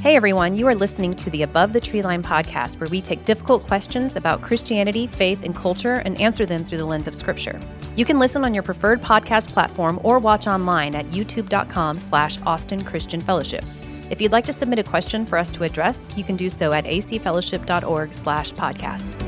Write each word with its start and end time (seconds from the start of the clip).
Hey 0.00 0.14
everyone, 0.14 0.54
you 0.54 0.68
are 0.68 0.76
listening 0.76 1.16
to 1.16 1.28
the 1.30 1.42
Above 1.42 1.72
the 1.72 1.80
Tree 1.80 2.02
Line 2.02 2.22
podcast, 2.22 2.78
where 2.78 2.88
we 2.88 3.00
take 3.00 3.24
difficult 3.24 3.66
questions 3.66 4.14
about 4.14 4.42
Christianity, 4.42 5.08
faith, 5.08 5.42
and 5.42 5.54
culture 5.54 5.94
and 5.94 6.20
answer 6.20 6.46
them 6.46 6.64
through 6.64 6.78
the 6.78 6.86
lens 6.86 7.08
of 7.08 7.16
Scripture. 7.16 7.58
You 7.96 8.04
can 8.04 8.20
listen 8.20 8.44
on 8.44 8.54
your 8.54 8.62
preferred 8.62 9.02
podcast 9.02 9.48
platform 9.48 9.98
or 10.04 10.20
watch 10.20 10.46
online 10.46 10.94
at 10.94 11.06
youtube.com 11.06 11.98
slash 11.98 12.40
Austin 12.42 12.84
Christian 12.84 13.20
Fellowship. 13.20 13.64
If 14.08 14.20
you'd 14.20 14.32
like 14.32 14.46
to 14.46 14.52
submit 14.52 14.78
a 14.78 14.84
question 14.84 15.26
for 15.26 15.36
us 15.36 15.50
to 15.54 15.64
address, 15.64 16.06
you 16.16 16.22
can 16.22 16.36
do 16.36 16.48
so 16.48 16.72
at 16.72 16.84
acfellowship.org 16.84 18.14
slash 18.14 18.52
podcast. 18.52 19.27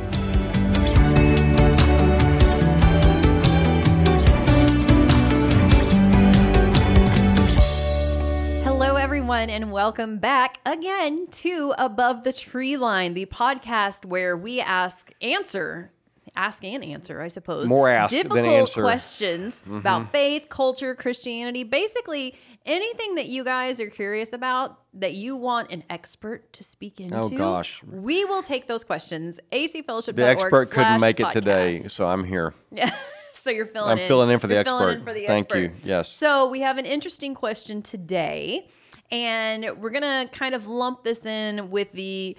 Everyone, 9.30 9.48
and 9.48 9.70
welcome 9.70 10.18
back 10.18 10.58
again 10.66 11.24
to 11.28 11.72
Above 11.78 12.24
the 12.24 12.32
Tree 12.32 12.76
Line, 12.76 13.14
the 13.14 13.26
podcast 13.26 14.04
where 14.04 14.36
we 14.36 14.60
ask, 14.60 15.12
answer, 15.22 15.92
ask 16.34 16.64
and 16.64 16.82
answer, 16.82 17.20
I 17.20 17.28
suppose. 17.28 17.68
More 17.68 17.88
ask 17.88 18.10
than 18.10 18.24
difficult 18.24 18.44
answer. 18.44 18.80
questions 18.80 19.54
mm-hmm. 19.60 19.76
about 19.76 20.10
faith, 20.10 20.48
culture, 20.48 20.96
Christianity, 20.96 21.62
basically 21.62 22.34
anything 22.66 23.14
that 23.14 23.28
you 23.28 23.44
guys 23.44 23.78
are 23.78 23.88
curious 23.88 24.32
about 24.32 24.80
that 24.94 25.14
you 25.14 25.36
want 25.36 25.70
an 25.70 25.84
expert 25.88 26.52
to 26.54 26.64
speak 26.64 26.98
into. 26.98 27.14
Oh, 27.14 27.28
gosh. 27.28 27.84
we 27.84 28.24
will 28.24 28.42
take 28.42 28.66
those 28.66 28.82
questions. 28.82 29.38
acfellowship.org. 29.52 30.16
The 30.16 30.26
expert 30.26 30.70
couldn't 30.72 31.00
make 31.00 31.20
it 31.20 31.30
today, 31.30 31.84
so 31.84 32.08
I'm 32.08 32.24
here. 32.24 32.52
Yeah. 32.72 32.92
so 33.40 33.50
you're 33.50 33.66
filling 33.66 33.92
I'm 33.92 33.98
in. 33.98 34.08
filling 34.08 34.30
in 34.30 34.38
for 34.40 34.48
the 34.48 34.54
You're 34.54 34.62
in 34.62 34.66
expert. 34.66 35.04
for 35.04 35.14
the 35.14 35.26
Thank 35.26 35.54
you. 35.54 35.72
Yes. 35.84 36.10
So 36.10 36.48
we 36.48 36.60
have 36.62 36.78
an 36.78 36.86
interesting 36.86 37.34
question 37.34 37.80
today, 37.80 38.68
and 39.10 39.70
we're 39.80 39.90
gonna 39.90 40.28
kind 40.32 40.54
of 40.54 40.66
lump 40.66 41.04
this 41.04 41.24
in 41.24 41.70
with 41.70 41.92
the 41.92 42.36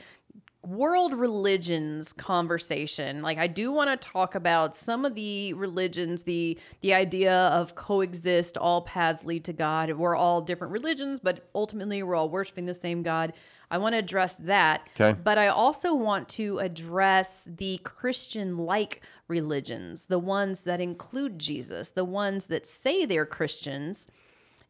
world 0.63 1.13
religions 1.13 2.13
conversation. 2.13 3.21
Like 3.21 3.37
i 3.37 3.47
do 3.47 3.71
want 3.71 3.89
to 3.89 4.07
talk 4.07 4.35
about 4.35 4.75
some 4.75 5.05
of 5.05 5.15
the 5.15 5.53
religions 5.53 6.23
the 6.23 6.57
the 6.81 6.93
idea 6.93 7.33
of 7.33 7.73
coexist 7.75 8.57
all 8.57 8.81
paths 8.83 9.25
lead 9.25 9.43
to 9.45 9.53
god. 9.53 9.91
We're 9.93 10.15
all 10.15 10.41
different 10.41 10.71
religions 10.71 11.19
but 11.19 11.47
ultimately 11.55 12.03
we're 12.03 12.15
all 12.15 12.29
worshiping 12.29 12.65
the 12.65 12.73
same 12.73 13.01
god. 13.01 13.33
I 13.71 13.77
want 13.77 13.93
to 13.93 13.99
address 13.99 14.33
that. 14.33 14.87
Okay. 14.99 15.17
but 15.19 15.37
i 15.39 15.47
also 15.47 15.95
want 15.95 16.29
to 16.29 16.59
address 16.59 17.43
the 17.47 17.79
christian 17.83 18.57
like 18.57 19.01
religions 19.27 20.05
the 20.05 20.19
ones 20.19 20.61
that 20.61 20.79
include 20.79 21.39
jesus 21.39 21.89
the 21.89 22.05
ones 22.05 22.45
that 22.47 22.67
say 22.67 23.05
they're 23.05 23.25
christians. 23.25 24.07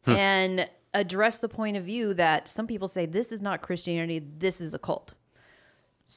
Hmm. 0.04 0.12
and 0.12 0.68
address 0.94 1.38
the 1.38 1.48
point 1.48 1.76
of 1.76 1.84
view 1.84 2.14
that 2.14 2.48
some 2.48 2.66
people 2.66 2.86
say 2.88 3.06
this 3.06 3.32
is 3.32 3.40
not 3.42 3.62
christianity 3.62 4.22
this 4.38 4.60
is 4.60 4.74
a 4.74 4.78
cult 4.78 5.14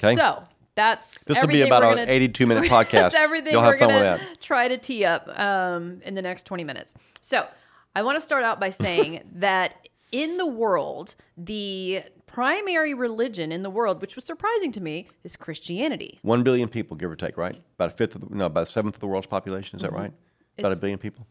Okay. 0.04 0.16
so 0.16 0.44
that's 0.73 1.23
This 1.23 1.40
will 1.40 1.48
be 1.48 1.62
about 1.62 1.82
gonna- 1.84 2.06
82 2.06 2.45
minute 2.48 2.64
podcast. 2.70 2.92
That's 2.92 3.16
everything 3.16 3.54
You'll 3.54 3.62
we're 3.62 3.78
have 3.78 3.80
fun 3.80 3.88
with 3.94 4.04
gonna 4.04 4.17
that. 4.17 4.42
try 4.42 4.67
to 4.67 4.78
tee 4.78 5.06
up 5.06 5.28
um, 5.40 6.02
in 6.04 6.16
the 6.16 6.22
next 6.22 6.44
20 6.45 6.66
minutes. 6.66 6.94
So 7.22 7.48
I 7.95 8.04
want 8.04 8.17
to 8.17 8.20
start 8.20 8.44
out 8.44 8.59
by 8.59 8.72
saying 8.72 9.22
that 9.36 9.88
in 10.12 10.36
the 10.36 10.45
world, 10.45 11.16
the 11.38 12.04
primary 12.28 12.94
religion 12.94 13.54
in 13.54 13.64
the 13.64 13.70
world, 13.70 14.02
which 14.02 14.16
was 14.16 14.26
surprising 14.26 14.73
to 14.73 14.82
me, 14.82 15.08
is 15.23 15.38
Christianity. 15.38 16.20
One 16.23 16.44
billion 16.44 16.67
people, 16.67 16.98
give 16.98 17.10
or 17.10 17.16
take, 17.16 17.38
right? 17.38 17.56
About 17.76 17.94
a 17.94 17.95
fifth 17.95 18.16
of 18.16 18.28
the, 18.30 18.36
no, 18.36 18.48
about 18.48 18.64
a 18.64 18.72
seventh 18.72 18.95
of 18.95 19.00
the 19.00 19.08
world's 19.08 19.28
population. 19.28 19.78
Is 19.78 19.84
that 19.84 19.94
right? 19.94 20.12
About 20.60 20.73
a 20.73 20.76
billion 20.76 21.00
people. 21.00 21.26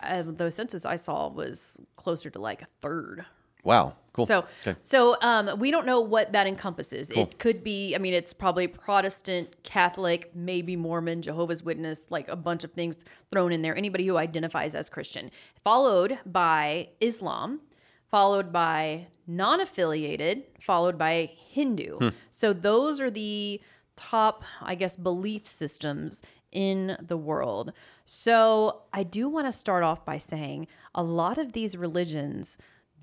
Uh, 0.00 0.22
the 0.22 0.50
census 0.50 0.84
I 0.84 0.96
saw 0.96 1.28
was 1.28 1.76
closer 1.96 2.30
to 2.30 2.38
like 2.38 2.62
a 2.62 2.66
third. 2.80 3.24
Wow. 3.64 3.94
Cool. 4.12 4.26
So, 4.26 4.44
okay. 4.64 4.78
so 4.82 5.16
um, 5.22 5.58
we 5.58 5.72
don't 5.72 5.86
know 5.86 6.00
what 6.00 6.32
that 6.32 6.46
encompasses. 6.46 7.10
It 7.10 7.38
could 7.40 7.64
be, 7.64 7.96
I 7.96 7.98
mean, 7.98 8.14
it's 8.14 8.32
probably 8.32 8.68
Protestant, 8.68 9.64
Catholic, 9.64 10.30
maybe 10.36 10.76
Mormon, 10.76 11.20
Jehovah's 11.20 11.64
Witness, 11.64 12.02
like 12.10 12.28
a 12.28 12.36
bunch 12.36 12.62
of 12.62 12.72
things 12.72 12.98
thrown 13.32 13.50
in 13.50 13.62
there. 13.62 13.76
Anybody 13.76 14.06
who 14.06 14.16
identifies 14.16 14.76
as 14.76 14.88
Christian, 14.88 15.32
followed 15.64 16.18
by 16.24 16.90
Islam, 17.00 17.60
followed 18.08 18.52
by 18.52 19.08
non-affiliated, 19.26 20.44
followed 20.60 20.96
by 20.96 21.32
Hindu. 21.48 21.98
Hmm. 21.98 22.08
So 22.30 22.52
those 22.52 23.00
are 23.00 23.10
the 23.10 23.60
top, 23.96 24.44
I 24.62 24.76
guess, 24.76 24.94
belief 24.96 25.46
systems 25.48 26.22
in 26.54 26.96
the 27.00 27.16
world. 27.16 27.72
So 28.06 28.82
I 28.92 29.02
do 29.02 29.28
want 29.28 29.46
to 29.46 29.52
start 29.52 29.82
off 29.82 30.04
by 30.04 30.16
saying 30.18 30.68
a 30.94 31.02
lot 31.02 31.36
of 31.36 31.52
these 31.52 31.76
religions 31.76 32.56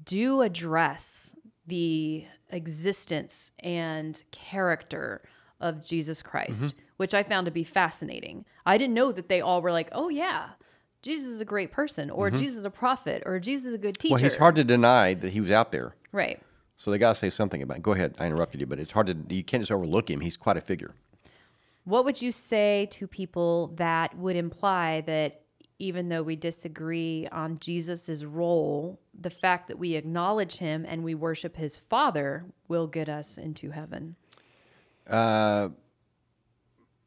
do 0.03 0.41
address 0.41 1.35
the 1.67 2.25
existence 2.49 3.51
and 3.59 4.23
character 4.31 5.21
of 5.59 5.85
Jesus 5.85 6.21
Christ, 6.23 6.61
Mm-hmm. 6.61 6.79
which 6.97 7.13
I 7.13 7.21
found 7.23 7.45
to 7.45 7.51
be 7.51 7.63
fascinating. 7.63 8.45
I 8.65 8.77
didn't 8.79 8.95
know 8.95 9.11
that 9.11 9.29
they 9.29 9.41
all 9.41 9.61
were 9.61 9.71
like, 9.71 9.89
oh, 9.91 10.09
yeah, 10.09 10.49
Jesus 11.03 11.27
is 11.31 11.41
a 11.41 11.45
great 11.45 11.71
person, 11.71 12.09
or 12.09 12.31
Jesus 12.31 12.57
is 12.59 12.65
a 12.65 12.71
prophet, 12.71 13.21
or 13.25 13.39
Jesus 13.39 13.67
is 13.67 13.73
a 13.75 13.77
good 13.77 13.99
teacher. 13.99 14.15
Mm-hmm. 14.15 14.23
Well, 14.23 14.31
he's 14.31 14.37
hard 14.37 14.55
to 14.55 14.63
deny 14.63 15.13
that 15.13 15.31
he 15.31 15.41
was 15.41 15.51
out 15.51 15.71
there. 15.71 15.95
Right. 16.11 16.41
So 16.77 16.89
they 16.89 16.97
got 16.97 17.09
to 17.09 17.15
say 17.19 17.29
something 17.29 17.61
about 17.61 17.77
it. 17.77 17.83
Go 17.83 17.91
ahead. 17.93 18.15
I 18.19 18.25
interrupted 18.25 18.59
you, 18.59 18.65
but 18.65 18.79
it's 18.79 18.91
hard 18.91 19.07
to, 19.07 19.15
you 19.35 19.43
can't 19.43 19.61
just 19.61 19.71
overlook 19.71 20.09
him. 20.09 20.21
He's 20.21 20.37
quite 20.37 20.57
a 20.57 20.61
figure. 20.61 20.95
What 21.83 22.05
would 22.05 22.21
you 22.21 22.31
say 22.31 22.87
to 22.91 23.07
people 23.07 23.73
that 23.77 24.15
would 24.17 24.35
imply 24.35 25.01
that 25.01 25.41
even 25.79 26.09
though 26.09 26.21
we 26.21 26.35
disagree 26.35 27.27
on 27.31 27.57
Jesus' 27.59 28.23
role, 28.23 28.99
the 29.19 29.31
fact 29.31 29.67
that 29.67 29.79
we 29.79 29.95
acknowledge 29.95 30.57
him 30.57 30.85
and 30.87 31.03
we 31.03 31.15
worship 31.15 31.55
his 31.55 31.77
Father 31.77 32.45
will 32.67 32.85
get 32.85 33.09
us 33.09 33.37
into 33.37 33.71
heaven? 33.71 34.15
Uh, 35.07 35.69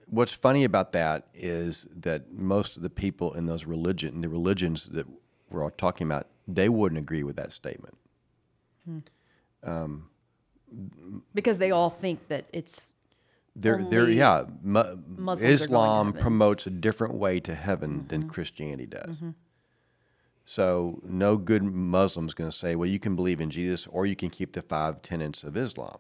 What's 0.06 0.34
funny 0.34 0.64
about 0.64 0.92
that 0.92 1.28
is 1.34 1.88
that 1.96 2.32
most 2.32 2.76
of 2.76 2.82
the 2.82 2.90
people 2.90 3.32
in 3.32 3.46
those 3.46 3.64
religion, 3.64 4.20
the 4.20 4.28
religions 4.28 4.90
that 4.92 5.06
we're 5.50 5.62
all 5.64 5.70
talking 5.70 6.06
about, 6.06 6.26
they 6.46 6.68
wouldn't 6.68 6.98
agree 6.98 7.22
with 7.22 7.36
that 7.36 7.52
statement. 7.52 7.96
Um, 9.62 10.10
Because 11.34 11.58
they 11.58 11.70
all 11.70 11.90
think 11.90 12.28
that 12.28 12.44
it's 12.52 12.94
They're, 13.56 13.84
they're 13.88 14.10
yeah. 14.10 14.44
Mu- 14.62 14.82
Muslims 15.06 15.09
are 15.09 15.25
going 15.25 15.38
to 15.38 15.65
Islam 15.65 16.12
promotes 16.12 16.66
a 16.66 16.70
different 16.70 17.15
way 17.15 17.38
to 17.41 17.54
heaven 17.54 18.06
than 18.09 18.22
mm-hmm. 18.22 18.31
Christianity 18.31 18.87
does. 18.87 19.16
Mm-hmm. 19.16 19.31
So 20.44 21.00
no 21.04 21.37
good 21.37 21.62
Muslim's 21.62 22.34
going 22.34 22.50
to 22.50 22.56
say, 22.56 22.75
"Well, 22.75 22.88
you 22.88 22.98
can 22.98 23.16
believe 23.16 23.41
in 23.41 23.50
Jesus, 23.50 23.87
or 23.87 24.06
you 24.06 24.16
can 24.16 24.28
keep 24.28 24.53
the 24.53 24.62
five 24.62 25.03
tenets 25.03 25.43
of 25.43 25.56
Islam." 25.56 25.98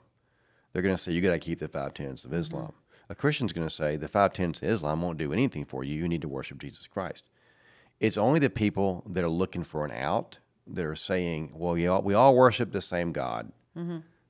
They're 0.72 0.82
going 0.82 0.96
to 0.96 1.02
say, 1.02 1.12
"You 1.12 1.20
got 1.20 1.30
to 1.30 1.38
keep 1.38 1.60
the 1.60 1.68
five 1.68 1.94
tenets 1.94 2.24
of 2.24 2.32
mm-hmm. 2.32 2.40
Islam." 2.40 2.72
A 3.08 3.14
Christian's 3.14 3.52
going 3.52 3.68
to 3.68 3.74
say, 3.74 3.96
"The 3.96 4.08
five 4.08 4.32
tenets 4.32 4.60
of 4.60 4.68
Islam 4.68 5.00
won't 5.00 5.18
do 5.18 5.32
anything 5.32 5.64
for 5.64 5.84
you. 5.84 5.94
You 5.94 6.08
need 6.08 6.22
to 6.22 6.28
worship 6.28 6.58
Jesus 6.58 6.86
Christ." 6.86 7.22
It's 8.00 8.18
only 8.18 8.40
the 8.40 8.50
people 8.50 9.04
that 9.08 9.22
are 9.22 9.28
looking 9.28 9.62
for 9.62 9.84
an 9.84 9.92
out 9.92 10.38
that 10.66 10.84
are 10.84 10.96
saying, 10.96 11.52
"Well, 11.54 11.74
we 11.74 11.86
all, 11.86 12.02
we 12.02 12.14
all 12.14 12.34
worship 12.34 12.72
the 12.72 12.82
same 12.82 13.12
God." 13.12 13.52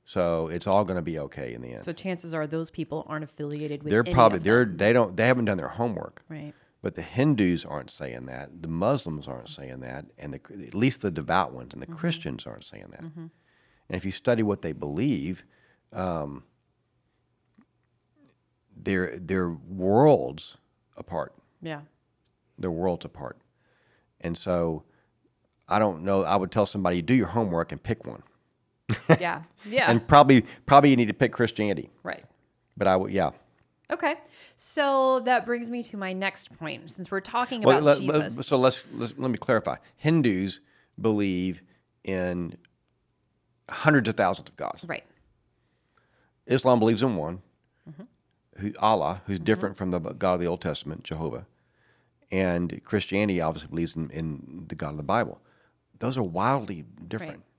So 0.07 0.47
it's 0.47 0.67
all 0.67 0.85
going 0.85 0.97
to 0.97 1.01
be 1.01 1.17
okay 1.19 1.53
in 1.55 1.61
the 1.61 1.73
end. 1.73 1.83
so 1.83 1.91
chances 1.91 2.31
are 2.33 2.45
those 2.45 2.69
people 2.69 3.05
aren't 3.07 3.23
affiliated 3.23 3.81
with 3.83 3.89
They're 3.91 4.03
probably 4.03 4.39
they're 4.39 4.63
they 4.65 4.93
don't 4.93 5.17
they 5.17 5.25
haven't 5.25 5.45
done 5.45 5.57
their 5.57 5.67
homework. 5.67 6.23
right. 6.29 6.53
But 6.81 6.93
the 6.93 7.01
Hindus 7.01 7.65
aren't 7.65 7.89
saying 7.89 8.27
that. 8.27 8.61
The 8.61 8.67
Muslims 8.67 9.27
aren't 9.27 9.49
saying 9.49 9.79
that, 9.79 10.05
and 10.19 10.35
the, 10.35 10.67
at 10.67 10.75
least 10.75 11.01
the 11.01 11.09
devout 11.09 11.51
ones 11.51 11.73
and 11.73 11.81
the 11.81 11.87
Christians 11.87 12.45
aren't 12.45 12.63
saying 12.63 12.89
that. 12.91 13.01
And 13.01 13.31
if 13.89 14.05
you 14.05 14.11
study 14.11 14.43
what 14.43 14.61
they 14.61 14.71
believe, 14.71 15.45
um, 15.91 16.43
they're 18.75 19.17
they're 19.17 19.49
worlds 19.49 20.57
apart. 20.95 21.33
Yeah. 21.59 21.81
They're 22.59 22.69
worlds 22.69 23.03
apart. 23.05 23.39
And 24.21 24.37
so, 24.37 24.83
I 25.67 25.79
don't 25.79 26.03
know. 26.03 26.23
I 26.23 26.35
would 26.35 26.51
tell 26.51 26.65
somebody 26.67 27.01
do 27.01 27.15
your 27.15 27.27
homework 27.27 27.71
and 27.71 27.81
pick 27.81 28.05
one, 28.05 28.21
Yeah. 29.19 29.43
Yeah. 29.67 29.89
and 29.89 30.07
probably 30.07 30.45
probably 30.65 30.91
you 30.91 30.95
need 30.95 31.07
to 31.07 31.13
pick 31.13 31.31
Christianity. 31.33 31.89
right. 32.03 32.23
But 32.77 32.87
I 32.87 32.95
would 32.95 33.11
yeah. 33.11 33.31
Okay. 33.91 34.15
So 34.57 35.19
that 35.21 35.45
brings 35.45 35.69
me 35.69 35.83
to 35.83 35.97
my 35.97 36.13
next 36.13 36.55
point. 36.57 36.89
Since 36.91 37.09
we're 37.11 37.19
talking 37.21 37.61
Well, 37.61 37.77
about 37.79 38.01
let- 38.01 38.01
let- 38.19 38.29
Jesus. 38.31 38.47
so 38.47 38.57
let's, 38.57 38.83
let's 38.93 39.13
let 39.17 39.29
me 39.31 39.37
clarify. 39.37 39.77
Hindus 39.97 40.59
believe 40.99 41.61
in 42.03 42.57
hundreds 43.69 44.07
of 44.09 44.15
thousands 44.15 44.49
of 44.49 44.55
gods. 44.55 44.83
right. 44.85 45.03
Islam 46.47 46.79
believes 46.79 47.01
in 47.01 47.15
one, 47.15 47.41
Mm-hmm. 47.89 48.03
who 48.61 48.71
Allah, 48.79 49.21
who's 49.27 49.39
different 49.39 49.77
from 49.77 49.91
the 49.91 49.99
God 49.99 50.33
of 50.35 50.39
the 50.39 50.47
Old 50.47 50.61
Testament, 50.61 51.03
Jehovah, 51.03 51.45
and 52.31 52.81
Christianity 52.83 53.39
obviously 53.41 53.69
believes 53.69 53.95
in, 53.95 54.09
in 54.09 54.65
the 54.67 54.73
God 54.75 54.89
of 54.91 54.97
the 54.97 55.03
Bible. 55.03 55.39
Those 55.99 56.17
are 56.17 56.23
wildly 56.23 56.83
different. 57.07 57.43
But 57.43 57.54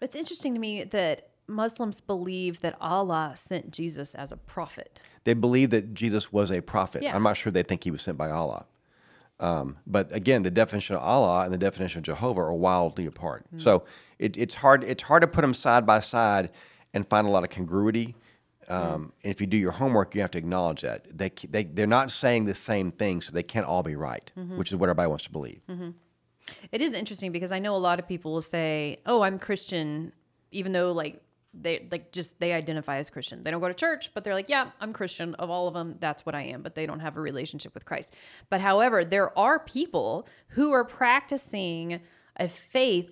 it's 0.00 0.14
interesting 0.14 0.54
to 0.54 0.60
me 0.60 0.84
that 0.84 1.28
Muslims 1.46 2.00
believe 2.00 2.60
that 2.60 2.76
Allah 2.80 3.32
sent 3.36 3.70
Jesus 3.70 4.14
as 4.14 4.32
a 4.32 4.36
prophet. 4.36 5.00
They 5.24 5.34
believe 5.34 5.70
that 5.70 5.94
Jesus 5.94 6.32
was 6.32 6.50
a 6.50 6.60
prophet. 6.60 7.02
Yeah. 7.02 7.14
I'm 7.14 7.22
not 7.22 7.36
sure 7.36 7.50
they 7.50 7.62
think 7.62 7.84
he 7.84 7.90
was 7.90 8.02
sent 8.02 8.18
by 8.18 8.30
Allah. 8.30 8.66
Um, 9.40 9.78
but 9.86 10.12
again, 10.14 10.42
the 10.42 10.50
definition 10.50 10.96
of 10.96 11.02
Allah 11.02 11.44
and 11.44 11.52
the 11.52 11.58
definition 11.58 12.00
of 12.00 12.04
Jehovah 12.04 12.40
are 12.40 12.52
wildly 12.52 13.06
apart. 13.06 13.46
Hmm. 13.50 13.58
So 13.58 13.82
it, 14.18 14.36
it's 14.36 14.54
hard. 14.54 14.84
It's 14.84 15.04
hard 15.04 15.22
to 15.22 15.28
put 15.28 15.42
them 15.42 15.54
side 15.54 15.86
by 15.86 16.00
side 16.00 16.50
and 16.92 17.08
find 17.08 17.26
a 17.26 17.30
lot 17.30 17.44
of 17.44 17.50
congruity. 17.50 18.16
Um, 18.68 19.12
And 19.24 19.32
if 19.32 19.40
you 19.40 19.46
do 19.46 19.56
your 19.56 19.70
homework, 19.72 20.14
you 20.14 20.20
have 20.20 20.30
to 20.32 20.38
acknowledge 20.38 20.82
that 20.82 21.06
they 21.16 21.30
they 21.48 21.64
they're 21.64 21.86
not 21.86 22.10
saying 22.10 22.44
the 22.44 22.54
same 22.54 22.90
thing, 22.90 23.22
so 23.22 23.32
they 23.32 23.42
can't 23.42 23.64
all 23.64 23.82
be 23.82 23.96
right, 23.96 24.30
which 24.56 24.70
is 24.70 24.76
what 24.76 24.88
everybody 24.90 25.08
wants 25.08 25.24
to 25.24 25.30
believe. 25.30 25.60
It 26.72 26.80
is 26.80 26.92
interesting 26.92 27.32
because 27.32 27.52
I 27.52 27.58
know 27.58 27.76
a 27.76 27.78
lot 27.78 27.98
of 27.98 28.06
people 28.06 28.32
will 28.32 28.42
say, 28.42 29.00
"Oh, 29.06 29.22
I'm 29.22 29.38
Christian," 29.38 30.12
even 30.50 30.72
though 30.72 30.92
like 30.92 31.22
they 31.54 31.86
like 31.90 32.12
just 32.12 32.38
they 32.40 32.52
identify 32.52 32.98
as 32.98 33.10
Christian. 33.10 33.42
They 33.42 33.50
don't 33.50 33.60
go 33.60 33.68
to 33.68 33.74
church, 33.74 34.12
but 34.14 34.24
they're 34.24 34.34
like, 34.34 34.48
"Yeah, 34.48 34.70
I'm 34.80 34.92
Christian." 34.92 35.34
Of 35.36 35.50
all 35.50 35.68
of 35.68 35.74
them, 35.74 35.96
that's 36.00 36.24
what 36.26 36.34
I 36.34 36.42
am, 36.42 36.62
but 36.62 36.74
they 36.74 36.86
don't 36.86 37.00
have 37.00 37.16
a 37.16 37.20
relationship 37.20 37.74
with 37.74 37.84
Christ. 37.84 38.14
But 38.50 38.60
however, 38.60 39.04
there 39.04 39.36
are 39.38 39.58
people 39.58 40.26
who 40.48 40.72
are 40.72 40.84
practicing 40.84 42.00
a 42.36 42.48
faith, 42.48 43.10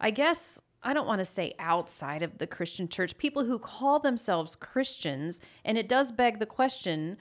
I 0.00 0.10
guess 0.10 0.60
I 0.86 0.92
don't 0.92 1.06
want 1.08 1.18
to 1.18 1.24
say 1.24 1.54
outside 1.58 2.22
of 2.22 2.38
the 2.38 2.46
Christian 2.46 2.88
church, 2.88 3.18
people 3.18 3.44
who 3.44 3.58
call 3.58 3.98
themselves 3.98 4.54
Christians, 4.54 5.40
and 5.64 5.76
it 5.76 5.88
does 5.88 6.12
beg 6.12 6.38
the 6.38 6.46
question 6.46 7.16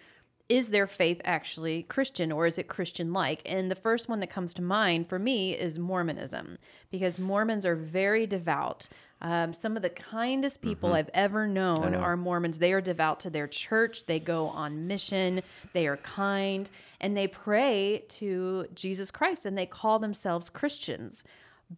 is 0.48 0.70
their 0.70 0.86
faith 0.86 1.22
actually 1.26 1.84
Christian 1.84 2.32
or 2.32 2.46
is 2.46 2.58
it 2.58 2.68
Christian 2.68 3.12
like? 3.12 3.42
And 3.46 3.72
the 3.72 3.76
first 3.76 4.08
one 4.08 4.20
that 4.20 4.30
comes 4.30 4.54
to 4.56 4.62
mind 4.62 5.10
for 5.10 5.18
me 5.18 5.54
is 5.54 5.80
Mormonism 5.80 6.58
because 6.92 7.20
Mormons 7.20 7.66
are 7.66 7.76
very 7.76 8.28
devout. 8.28 8.88
Um, 9.22 9.54
some 9.54 9.76
of 9.76 9.82
the 9.82 9.90
kindest 9.90 10.62
people 10.62 10.94
I've 10.94 11.10
ever 11.14 11.48
known 11.48 11.96
are 11.96 12.16
Mormons. 12.16 12.60
They 12.60 12.74
are 12.74 12.82
devout 12.82 13.20
to 13.22 13.30
their 13.32 13.48
church, 13.48 14.06
they 14.06 14.20
go 14.20 14.48
on 14.48 14.86
mission, 14.86 15.42
they 15.74 15.88
are 15.88 15.98
kind, 15.98 16.70
and 17.02 17.18
they 17.18 17.28
pray 17.28 18.04
to 18.10 18.68
Jesus 18.76 19.10
Christ 19.10 19.46
and 19.46 19.58
they 19.58 19.66
call 19.66 19.98
themselves 19.98 20.50
Christians. 20.50 21.24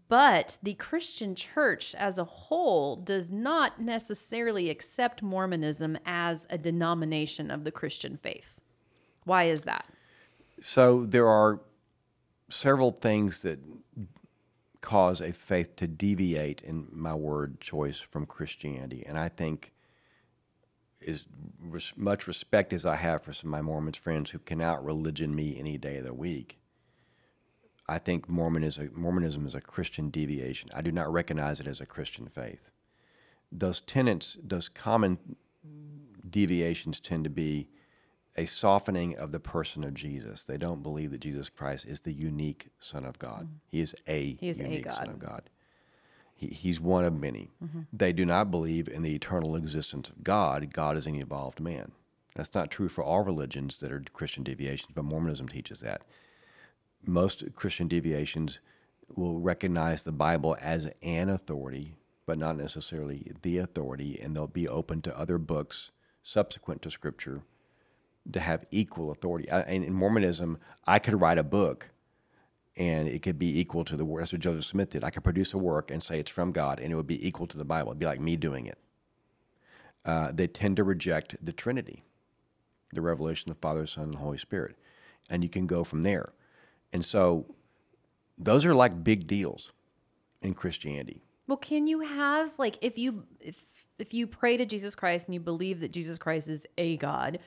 But 0.09 0.57
the 0.61 0.73
Christian 0.73 1.35
church 1.35 1.95
as 1.95 2.17
a 2.17 2.25
whole 2.25 2.97
does 2.97 3.31
not 3.31 3.79
necessarily 3.79 4.69
accept 4.69 5.23
Mormonism 5.23 5.97
as 6.05 6.45
a 6.49 6.57
denomination 6.57 7.49
of 7.49 7.63
the 7.63 7.71
Christian 7.71 8.17
faith. 8.17 8.56
Why 9.27 9.43
is 9.45 9.63
that? 9.63 9.85
So 10.61 11.05
there 11.05 11.27
are 11.27 11.59
several 12.49 12.91
things 12.91 13.41
that 13.41 13.59
cause 14.79 15.21
a 15.21 15.33
faith 15.33 15.75
to 15.75 15.87
deviate 15.87 16.61
in 16.61 16.87
my 16.91 17.13
word 17.13 17.59
choice 17.59 17.99
from 17.99 18.25
Christianity, 18.25 19.03
and 19.05 19.19
I 19.19 19.27
think 19.27 19.73
as 21.05 21.25
much 21.95 22.25
respect 22.25 22.71
as 22.71 22.85
I 22.85 22.95
have 22.95 23.21
for 23.21 23.33
some 23.33 23.49
of 23.49 23.51
my 23.51 23.61
Mormon 23.61 23.93
friends 23.93 24.31
who 24.31 24.39
cannot 24.39 24.83
religion 24.83 25.35
me 25.35 25.59
any 25.59 25.77
day 25.77 25.97
of 25.97 26.05
the 26.05 26.13
week. 26.13 26.57
I 27.87 27.99
think 27.99 28.27
Mormonism 28.27 29.45
is 29.45 29.55
a 29.55 29.61
Christian 29.61 30.09
deviation. 30.09 30.69
I 30.73 30.81
do 30.81 30.91
not 30.91 31.11
recognize 31.11 31.59
it 31.59 31.67
as 31.67 31.81
a 31.81 31.85
Christian 31.85 32.27
faith. 32.27 32.69
Those 33.51 33.81
tenets, 33.81 34.37
those 34.43 34.69
common 34.69 35.17
deviations 36.29 36.99
tend 36.99 37.25
to 37.25 37.29
be 37.29 37.67
a 38.37 38.45
softening 38.45 39.17
of 39.17 39.31
the 39.31 39.39
person 39.39 39.83
of 39.83 39.93
Jesus. 39.93 40.43
They 40.43 40.57
don't 40.57 40.83
believe 40.83 41.11
that 41.11 41.21
Jesus 41.21 41.49
Christ 41.49 41.85
is 41.85 42.01
the 42.01 42.13
unique 42.13 42.67
Son 42.79 43.03
of 43.03 43.17
God. 43.19 43.47
He 43.65 43.81
is 43.81 43.95
a 44.07 44.33
Mm-hmm. 44.33 44.45
He 44.45 44.49
is 44.49 44.59
a 44.59 44.63
unique 44.63 44.85
God. 44.85 44.93
Mm-hmm. 44.93 45.05
Son 45.05 45.13
of 45.13 45.19
God. 45.19 45.49
He, 46.35 46.47
he's 46.47 46.79
one 46.79 47.03
of 47.03 47.13
many. 47.13 47.49
They 47.91 48.13
do 48.13 48.25
not 48.25 48.51
believe 48.51 48.87
in 48.87 49.01
the 49.01 49.15
eternal 49.15 49.55
existence 49.55 50.09
of 50.09 50.23
God. 50.23 50.71
God 50.71 50.95
is 50.95 51.07
an 51.07 51.15
evolved 51.15 51.59
man. 51.59 51.91
That's 52.35 52.53
not 52.53 52.69
true 52.69 52.89
for 52.89 53.03
all 53.03 53.23
religions 53.23 53.77
that 53.77 53.91
are 53.91 54.03
Christian 54.13 54.43
deviations, 54.43 54.91
but 54.93 55.03
Mormonism 55.03 55.49
teaches 55.49 55.79
that. 55.79 56.03
Most 57.03 57.43
Christian 57.55 57.87
deviations 57.87 58.59
will 59.15 59.39
recognize 59.39 60.03
the 60.03 60.11
Bible 60.11 60.55
as 60.61 60.91
an 61.01 61.29
authority, 61.29 61.95
but 62.27 62.37
not 62.37 62.55
necessarily 62.55 63.31
the 63.41 63.57
authority, 63.57 64.19
and 64.21 64.35
they'll 64.35 64.45
be 64.45 64.67
open 64.67 65.01
to 65.01 65.17
other 65.17 65.39
books 65.39 65.89
subsequent 66.21 66.83
to 66.83 66.91
Scripture 66.91 67.41
to 68.33 68.39
have 68.39 68.65
equal 68.71 69.11
authority. 69.11 69.49
I, 69.51 69.61
and 69.61 69.83
in 69.83 69.93
Mormonism, 69.93 70.57
I 70.85 70.99
could 70.99 71.19
write 71.19 71.37
a 71.37 71.43
book 71.43 71.89
and 72.77 73.07
it 73.07 73.23
could 73.23 73.39
be 73.39 73.59
equal 73.59 73.83
to 73.85 73.97
the 73.97 74.05
word. 74.05 74.21
That's 74.21 74.31
what 74.31 74.41
Joseph 74.41 74.65
Smith 74.65 74.91
did. 74.91 75.03
I 75.03 75.09
could 75.09 75.23
produce 75.23 75.53
a 75.53 75.57
work 75.57 75.89
and 75.89 76.01
say 76.01 76.19
it's 76.19 76.29
from 76.29 76.51
God, 76.51 76.79
and 76.79 76.93
it 76.93 76.95
would 76.95 77.07
be 77.07 77.27
equal 77.27 77.47
to 77.47 77.57
the 77.57 77.65
Bible. 77.65 77.91
It'd 77.91 77.99
be 77.99 78.05
like 78.05 78.21
me 78.21 78.35
doing 78.35 78.67
it. 78.67 78.77
Uh, 80.05 80.31
they 80.31 80.47
tend 80.47 80.77
to 80.77 80.83
reject 80.83 81.35
the 81.43 81.51
Trinity, 81.51 82.03
the 82.93 83.01
revelation 83.01 83.49
of 83.49 83.57
the 83.57 83.61
Father, 83.61 83.87
Son, 83.87 84.05
and 84.05 84.15
Holy 84.15 84.37
Spirit, 84.37 84.75
and 85.27 85.43
you 85.43 85.49
can 85.49 85.65
go 85.65 85.83
from 85.83 86.03
there. 86.03 86.33
And 86.93 87.03
so, 87.03 87.55
those 88.37 88.63
are 88.63 88.75
like 88.75 89.03
big 89.03 89.25
deals 89.25 89.71
in 90.41 90.53
Christianity. 90.53 91.23
Well, 91.47 91.57
can 91.57 91.87
you 91.87 92.01
have 92.01 92.57
like 92.59 92.77
if 92.81 92.97
you 92.97 93.23
if 93.39 93.65
if 93.97 94.13
you 94.13 94.27
pray 94.27 94.55
to 94.57 94.65
Jesus 94.65 94.93
Christ 94.93 95.27
and 95.27 95.33
you 95.33 95.39
believe 95.39 95.79
that 95.79 95.91
Jesus 95.91 96.19
Christ 96.19 96.47
is 96.47 96.65
a 96.77 96.97
God, 96.97 97.39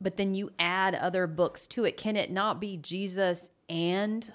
but 0.00 0.16
then 0.16 0.34
you 0.34 0.50
add 0.58 0.94
other 0.94 1.26
books 1.26 1.66
to 1.68 1.84
it, 1.84 1.96
can 1.96 2.16
it 2.16 2.30
not 2.30 2.60
be 2.60 2.76
Jesus 2.76 3.50
and 3.68 4.32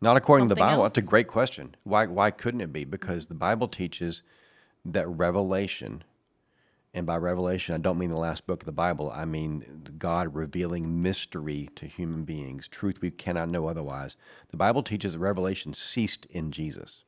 Not 0.00 0.16
according 0.16 0.48
to 0.48 0.54
the 0.54 0.60
Bible. 0.60 0.84
That's 0.84 0.98
a 0.98 1.02
great 1.02 1.28
question. 1.28 1.76
Why, 1.84 2.06
why 2.06 2.30
couldn't 2.30 2.60
it 2.60 2.72
be? 2.72 2.84
Because 2.84 3.26
the 3.26 3.34
Bible 3.34 3.68
teaches 3.68 4.22
that 4.84 5.08
revelation, 5.08 6.04
and 6.94 7.06
by 7.06 7.16
revelation, 7.16 7.74
I 7.74 7.78
don't 7.78 7.98
mean 7.98 8.10
the 8.10 8.16
last 8.18 8.46
book 8.46 8.62
of 8.62 8.66
the 8.66 8.72
Bible, 8.72 9.10
I 9.14 9.24
mean 9.24 9.92
God 9.98 10.34
revealing 10.34 11.02
mystery 11.02 11.70
to 11.76 11.86
human 11.86 12.24
beings, 12.24 12.68
truth 12.68 13.00
we 13.00 13.10
cannot 13.10 13.48
know 13.50 13.66
otherwise. 13.68 14.16
The 14.50 14.56
Bible 14.58 14.82
teaches 14.82 15.14
that 15.14 15.20
revelation 15.20 15.74
ceased 15.74 16.26
in 16.26 16.52
Jesus. 16.52 17.04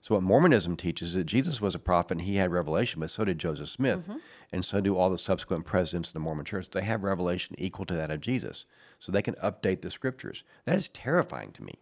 So, 0.00 0.14
what 0.14 0.22
Mormonism 0.22 0.76
teaches 0.76 1.10
is 1.10 1.14
that 1.16 1.24
Jesus 1.24 1.60
was 1.60 1.74
a 1.74 1.78
prophet 1.78 2.12
and 2.12 2.22
he 2.22 2.36
had 2.36 2.50
revelation, 2.52 3.00
but 3.00 3.10
so 3.10 3.24
did 3.24 3.38
Joseph 3.38 3.68
Smith, 3.68 4.00
mm-hmm. 4.00 4.18
and 4.52 4.64
so 4.64 4.80
do 4.80 4.96
all 4.96 5.10
the 5.10 5.18
subsequent 5.18 5.64
presidents 5.64 6.10
of 6.10 6.12
the 6.14 6.20
Mormon 6.20 6.44
church. 6.44 6.70
They 6.70 6.82
have 6.82 7.02
revelation 7.02 7.56
equal 7.58 7.84
to 7.86 7.94
that 7.94 8.10
of 8.10 8.20
Jesus. 8.20 8.66
So, 8.98 9.12
they 9.12 9.22
can 9.22 9.34
update 9.34 9.82
the 9.82 9.90
scriptures. 9.90 10.44
That 10.64 10.76
is 10.76 10.88
terrifying 10.88 11.52
to 11.52 11.62
me 11.62 11.80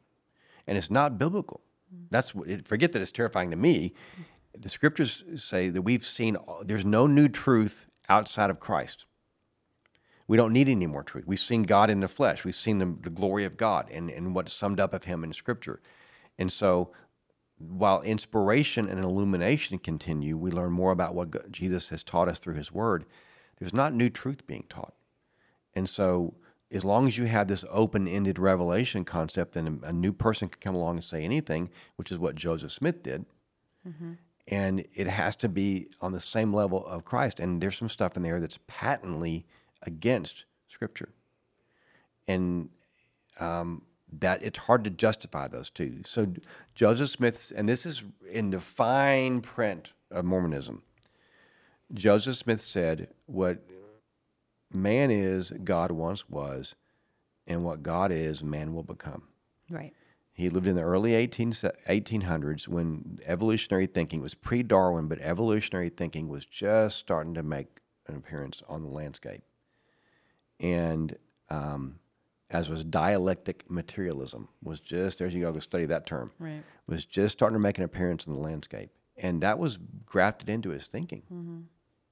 and 0.66 0.76
it's 0.76 0.90
not 0.90 1.18
biblical. 1.18 1.60
Mm. 1.94 2.06
That's 2.10 2.34
what. 2.34 2.48
It, 2.48 2.66
forget 2.66 2.92
that 2.92 3.02
it's 3.02 3.12
terrifying 3.12 3.50
to 3.50 3.56
me. 3.56 3.94
The 4.58 4.69
scriptures 4.69 5.24
say 5.36 5.69
that 5.69 5.82
we've 5.82 6.04
seen. 6.04 6.36
There's 6.62 6.84
no 6.84 7.06
new 7.06 7.28
truth 7.28 7.86
outside 8.08 8.50
of 8.50 8.60
Christ. 8.60 9.04
We 10.28 10.36
don't 10.36 10.52
need 10.52 10.69
any 10.69 10.86
more 10.86 11.04
truth. 11.04 11.24
We've 11.26 11.38
seen 11.38 11.62
God 11.62 11.88
in 11.88 12.00
the 12.00 12.08
flesh. 12.08 12.44
We've 12.44 12.54
seen 12.54 12.78
the, 12.78 12.96
the 13.00 13.10
glory 13.10 13.44
of 13.44 13.56
God 13.56 13.88
and, 13.92 14.10
and 14.10 14.34
what's 14.34 14.52
summed 14.52 14.80
up 14.80 14.92
of 14.92 15.04
Him 15.04 15.22
in 15.22 15.32
Scripture. 15.32 15.80
And 16.36 16.50
so, 16.52 16.90
while 17.58 18.03
inspiration 18.03 18.89
and 18.89 19.03
illumination 19.03 19.79
continue, 19.79 20.36
we 20.36 20.51
learn 20.51 20.72
more 20.72 20.93
about 20.93 21.15
what 21.15 21.31
God, 21.31 21.46
Jesus 21.51 21.89
has 21.89 22.03
taught 22.03 22.29
us 22.29 22.39
through 22.39 22.55
His 22.55 22.70
Word. 22.70 23.05
There's 23.58 23.72
not 23.72 23.94
new 23.94 24.10
truth 24.10 24.46
being 24.46 24.65
taught. 24.69 24.94
And 25.75 25.89
so, 25.89 26.34
as 26.70 26.84
long 26.84 27.06
as 27.06 27.17
you 27.17 27.25
have 27.25 27.48
this 27.48 27.65
open 27.70 28.08
ended 28.08 28.39
revelation 28.39 29.05
concept, 29.05 29.55
then 29.55 29.81
a, 29.84 29.93
new 29.93 30.13
person 30.13 30.48
can 30.48 30.60
come 30.60 30.75
along 30.75 30.96
and 30.96 31.05
say 31.05 31.22
anything, 31.22 31.70
which 31.96 32.10
is 32.10 32.19
what 32.19 32.34
Joseph 32.34 32.72
Smith 32.72 33.03
did. 33.03 33.25
And 34.48 34.84
it 34.94 35.06
has 35.06 35.36
to 35.36 35.48
be 35.48 35.89
on 36.01 36.13
the 36.13 36.20
same 36.20 36.53
level 36.53 36.84
of 36.86 37.05
Christ. 37.05 37.41
And 37.41 37.60
there's 37.60 37.79
some 37.79 37.89
stuff 37.89 38.17
in 38.17 38.22
there 38.22 38.41
that's 38.41 38.58
patently 38.67 39.46
against 39.82 40.44
Scripture. 40.69 41.10
And 42.29 42.69
um, 43.39 43.82
that 44.13 44.43
it's 44.43 44.58
hard 44.60 44.84
to 44.84 44.91
justify 44.91 45.48
those 45.48 45.70
two. 45.70 46.03
So, 46.05 46.32
Joseph 46.75 47.10
Smith's, 47.10 47.51
and 47.51 47.69
this 47.69 47.84
is 47.84 48.03
in 48.31 48.51
the 48.51 48.60
fine 48.60 49.41
print 49.41 49.93
of 50.10 50.25
Mormonism, 50.25 50.82
Joseph 51.93 52.36
Smith 52.36 52.60
said, 52.60 53.08
What 53.27 53.63
man 54.72 55.10
is, 55.10 55.53
God 55.65 55.91
once 55.91 56.29
was, 56.29 56.75
and 57.46 57.65
what 57.65 57.82
God 57.82 58.13
is, 58.13 58.43
man 58.43 58.75
will 58.75 58.82
become. 58.82 59.25
right? 59.70 59.93
He 60.32 60.51
lived 60.51 60.67
in 60.67 60.77
the 60.77 60.82
early 60.82 61.15
18, 61.15 61.53
1800s 61.53 62.69
when 62.69 63.19
evolutionary 63.25 63.86
thinking 63.86 64.20
was 64.20 64.34
pre 64.34 64.63
Darwin, 64.63 65.08
but 65.08 65.19
evolutionary 65.20 65.89
thinking 65.89 66.29
was 66.29 66.44
just 66.44 66.98
starting 66.98 67.32
to 67.34 67.43
make 67.43 67.69
an 68.06 68.17
appearance 68.17 68.63
on 68.69 68.82
the 68.82 68.89
landscape. 68.89 69.43
And 70.60 71.17
um, 71.48 72.01
as 72.50 72.69
was 72.69 72.84
dialectic 72.84 73.69
materialism, 73.69 74.48
was 74.62 74.81
just, 74.81 75.19
there's 75.19 75.34
you 75.34 75.43
go, 75.43 75.53
go 75.53 75.58
study 75.58 75.86
that 75.86 76.06
term, 76.06 76.31
Right. 76.38 76.62
was 76.86 77.05
just 77.05 77.32
starting 77.32 77.55
to 77.55 77.60
make 77.60 77.79
an 77.79 77.84
appearance 77.84 78.26
in 78.26 78.34
the 78.34 78.41
landscape. 78.41 78.91
And 79.17 79.41
that 79.43 79.58
was 79.58 79.79
grafted 80.05 80.48
into 80.48 80.70
his 80.70 80.86
thinking. 80.86 81.22
Mm-hmm. 81.32 81.60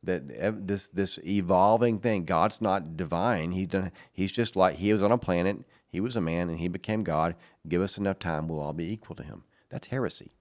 That 0.03 0.67
this 0.67 0.89
this 0.89 1.19
evolving 1.25 1.99
thing 1.99 2.27
god's 2.27 2.61
not 2.61 2.95
divine. 2.95 3.53
He 3.53 3.65
done 3.65 3.91
he's 4.13 4.33
just 4.33 4.55
like 4.55 4.77
he 4.77 4.93
was 4.93 5.03
on 5.03 5.11
a 5.13 5.17
planet 5.17 5.65
he 5.89 5.99
was 5.99 6.15
a 6.15 6.21
man 6.21 6.51
and 6.51 6.59
he 6.59 6.69
became 6.69 7.05
god. 7.05 7.37
Give 7.67 7.81
us 7.81 7.97
enough 7.97 8.19
time 8.19 8.47
we'll 8.47 8.61
all 8.61 8.75
be 8.75 8.93
equal 8.93 9.17
to 9.17 9.23
him. 9.23 9.45
That's 9.71 9.87
heresy. 9.87 10.33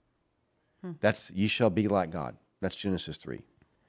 Hmm. 0.81 0.93
That's 0.99 1.31
you 1.31 1.47
shall 1.47 1.69
be 1.69 1.87
like 1.87 2.09
god. 2.09 2.35
That's 2.59 2.75
genesis 2.75 3.15
3 3.15 3.39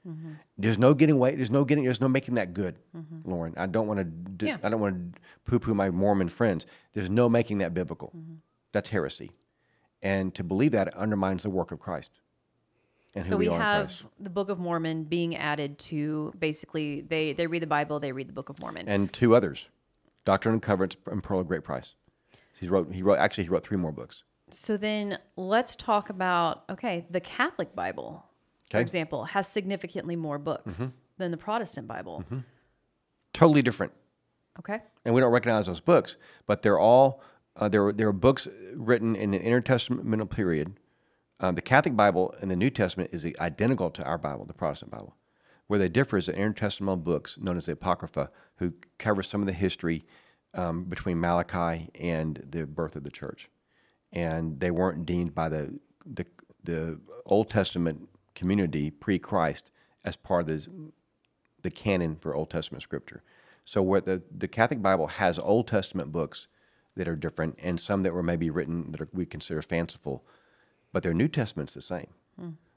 Mm-hmm. 0.07 0.33
there's 0.57 0.77
no 0.77 0.93
getting 0.93 1.15
away 1.15 1.35
there's 1.35 1.49
no 1.49 1.65
getting 1.65 1.83
there's 1.83 2.01
no 2.01 2.07
making 2.07 2.35
that 2.35 2.53
good 2.53 2.75
mm-hmm. 2.95 3.29
lauren 3.29 3.53
i 3.57 3.65
don't 3.65 3.87
want 3.87 3.99
to 3.99 4.03
do, 4.03 4.45
Yeah. 4.45 4.57
i 4.61 4.69
don't 4.69 4.79
want 4.79 5.15
to 5.15 5.21
poo-poo 5.45 5.73
my 5.73 5.89
mormon 5.89 6.29
friends 6.29 6.67
there's 6.93 7.09
no 7.09 7.27
making 7.27 7.57
that 7.59 7.73
biblical 7.73 8.13
mm-hmm. 8.15 8.35
that's 8.71 8.89
heresy 8.89 9.31
and 10.03 10.33
to 10.35 10.43
believe 10.43 10.73
that 10.73 10.93
undermines 10.95 11.41
the 11.41 11.49
work 11.49 11.71
of 11.71 11.79
christ 11.79 12.11
and 13.15 13.25
who 13.25 13.31
So 13.31 13.37
we 13.37 13.47
we, 13.47 13.55
have 13.55 13.93
the 14.19 14.29
Book 14.29 14.49
of 14.49 14.59
Mormon 14.59 15.05
being 15.05 15.37
added 15.37 15.79
to 15.79 16.33
basically 16.37 17.01
they 17.01 17.31
they 17.31 17.47
read 17.47 17.61
the 17.61 17.67
Bible, 17.67 17.99
they 17.99 18.11
read 18.11 18.27
the 18.27 18.33
Book 18.33 18.49
of 18.49 18.59
Mormon. 18.59 18.89
And 18.89 19.11
two 19.11 19.35
others, 19.35 19.67
Doctrine 20.25 20.53
and 20.53 20.61
Covenants 20.61 20.97
and 21.05 21.23
Pearl 21.23 21.39
of 21.39 21.47
Great 21.47 21.63
Price. 21.63 21.95
He 22.59 22.67
wrote. 22.67 22.93
He 22.93 23.03
wrote. 23.03 23.17
Actually, 23.17 23.45
he 23.45 23.49
wrote 23.49 23.63
three 23.63 23.77
more 23.77 23.91
books. 23.91 24.23
So 24.51 24.77
then 24.77 25.17
let's 25.35 25.75
talk 25.75 26.09
about 26.09 26.63
okay, 26.69 27.05
the 27.09 27.19
Catholic 27.19 27.73
Bible, 27.75 28.25
for 28.71 28.79
example, 28.79 29.25
has 29.25 29.47
significantly 29.47 30.15
more 30.15 30.37
books 30.37 30.73
Mm-hmm. 30.75 30.87
than 31.17 31.31
the 31.31 31.37
Protestant 31.37 31.87
Bible. 31.87 32.23
Totally 33.33 33.61
different. 33.61 33.91
Okay. 34.59 34.79
and 35.03 35.13
we 35.13 35.19
don't 35.19 35.31
recognize 35.33 35.65
those 35.65 35.81
books, 35.81 36.15
but 36.47 36.61
they're 36.61 36.79
all 36.79 37.21
uh, 37.57 37.67
there. 37.67 37.91
There 37.91 38.07
are 38.07 38.13
books 38.13 38.47
written 38.73 39.13
in 39.15 39.31
the 39.31 39.39
intertestamental 39.39 40.29
period. 40.29 40.79
Um, 41.41 41.55
the 41.55 41.61
Catholic 41.61 41.95
Bible 41.97 42.33
and 42.39 42.49
the 42.49 42.55
New 42.55 42.69
Testament 42.69 43.09
is 43.11 43.25
identical 43.39 43.89
to 43.91 44.03
our 44.03 44.17
Bible, 44.17 44.45
the 44.45 44.53
Protestant 44.53 44.91
Bible. 44.91 45.15
Where 45.67 45.77
they 45.79 45.89
differ 45.89 46.15
is 46.17 46.27
the 46.27 46.33
intertestamental 46.33 47.03
books 47.03 47.37
known 47.37 47.57
as 47.57 47.65
the 47.65 47.73
Apocrypha, 47.73 48.29
who 48.57 48.73
cover 48.97 49.21
some 49.23 49.41
of 49.41 49.47
the 49.47 49.53
history 49.53 50.05
um, 50.53 50.85
between 50.85 51.19
Malachi 51.19 51.89
and 51.95 52.41
the 52.49 52.65
birth 52.65 52.95
of 52.95 53.03
the 53.03 53.11
church, 53.11 53.49
and 54.13 54.59
they 54.61 54.71
weren't 54.71 55.05
deemed 55.05 55.35
by 55.35 55.49
the 55.49 55.77
the, 56.05 56.25
the 56.63 56.99
Old 57.25 57.49
Testament 57.49 58.07
community 58.35 58.91
pre-Christ 58.91 59.71
as 60.03 60.15
part 60.15 60.41
of 60.41 60.47
the 60.47 60.91
the 61.63 61.71
canon 61.71 62.15
for 62.15 62.35
Old 62.35 62.51
Testament 62.51 62.83
scripture. 62.83 63.23
So 63.65 63.81
where 63.81 64.01
the, 64.01 64.21
the 64.37 64.47
Catholic 64.47 64.83
Bible 64.83 65.07
has 65.07 65.39
Old 65.39 65.67
Testament 65.67 66.11
books 66.11 66.47
that 66.95 67.07
are 67.07 67.15
different 67.15 67.57
and 67.61 67.79
some 67.79 68.03
that 68.03 68.13
were 68.13 68.21
maybe 68.21 68.51
written 68.51 68.91
that 68.91 69.01
are, 69.01 69.09
we 69.11 69.25
consider 69.25 69.63
fanciful, 69.63 70.23
but 70.93 71.01
their 71.01 71.13
New 71.15 71.27
Testament's 71.27 71.73
the 71.73 71.81
same. 71.81 72.07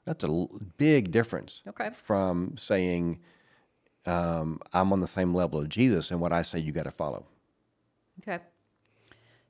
That's 0.05 0.23
a 0.23 0.27
l- 0.27 0.49
big 0.77 1.11
difference 1.11 1.61
Okay. 1.67 1.91
from 1.93 2.57
saying 2.57 3.19
um, 4.07 4.59
I'm 4.73 4.91
on 4.91 5.01
the 5.01 5.07
same 5.07 5.35
level 5.35 5.59
of 5.59 5.69
Jesus 5.69 6.09
and 6.09 6.19
what 6.19 6.33
I 6.33 6.41
say 6.41 6.57
you 6.57 6.71
got 6.71 6.85
to 6.85 6.91
follow. 6.91 7.27
Okay. 8.21 8.39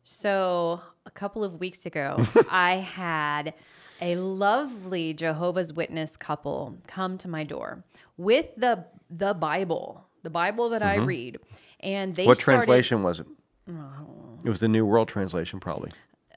So 0.03 0.81
a 1.05 1.11
couple 1.11 1.43
of 1.45 1.59
weeks 1.59 1.85
ago, 1.85 2.25
I 2.49 2.75
had 2.75 3.53
a 4.01 4.15
lovely 4.15 5.13
Jehovah's 5.13 5.73
Witness 5.73 6.15
couple 6.17 6.77
come 6.87 7.17
to 7.19 7.27
my 7.27 7.43
door 7.43 7.83
with 8.17 8.47
the 8.57 8.85
the 9.09 9.33
Bible, 9.33 10.05
the 10.23 10.29
Bible 10.29 10.69
that 10.69 10.83
I 10.83 10.95
read, 10.97 11.39
and 11.79 12.15
they 12.15 12.23
Mm-hmm. 12.23 12.27
what 12.29 12.37
started, 12.37 12.63
translation 12.65 13.03
was 13.03 13.19
it? 13.19 13.27
It 14.43 14.49
was 14.49 14.59
the 14.59 14.67
New 14.67 14.85
World 14.85 15.07
Translation, 15.07 15.59
probably. 15.59 15.89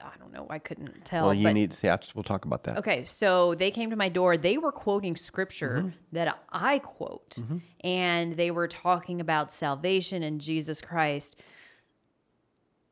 I 0.03 0.17
don't 0.19 0.33
know. 0.33 0.45
I 0.49 0.59
couldn't 0.59 1.05
tell. 1.05 1.25
Well, 1.25 1.33
you 1.33 1.43
but- 1.45 1.53
need 1.53 1.71
that's 1.71 2.13
we'll 2.13 2.23
talk 2.23 2.45
about 2.45 2.63
that. 2.65 2.77
Okay, 2.79 3.03
so 3.05 3.55
they 3.55 3.71
came 3.71 3.89
to 3.91 3.95
my 3.95 4.09
door. 4.09 4.35
They 4.37 4.57
were 4.57 4.71
quoting 4.71 5.15
scripture 5.15 5.77
Mm-hmm. 5.79 5.89
that 6.11 6.39
I 6.51 6.79
quote, 6.79 7.37
and 7.83 8.35
they 8.35 8.51
were 8.51 8.67
talking 8.67 9.21
about 9.21 9.51
salvation 9.51 10.21
and 10.23 10.41
Jesus 10.41 10.81
Christ. 10.81 11.35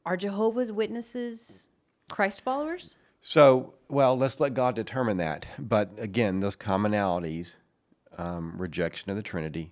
Are 0.05 0.17
Jehovah's 0.17 0.71
Witnesses 0.71 1.67
Christ 2.09 2.41
followers? 2.41 2.95
So, 3.21 3.75
well, 3.87 4.17
let's 4.17 4.39
let 4.39 4.53
God 4.53 4.75
determine 4.75 5.17
that. 5.17 5.47
But 5.59 5.91
again, 5.97 6.39
those 6.39 6.55
commonalities 6.55 7.53
um, 8.17 8.53
rejection 8.57 9.09
of 9.09 9.17
the 9.17 9.23
Trinity, 9.23 9.71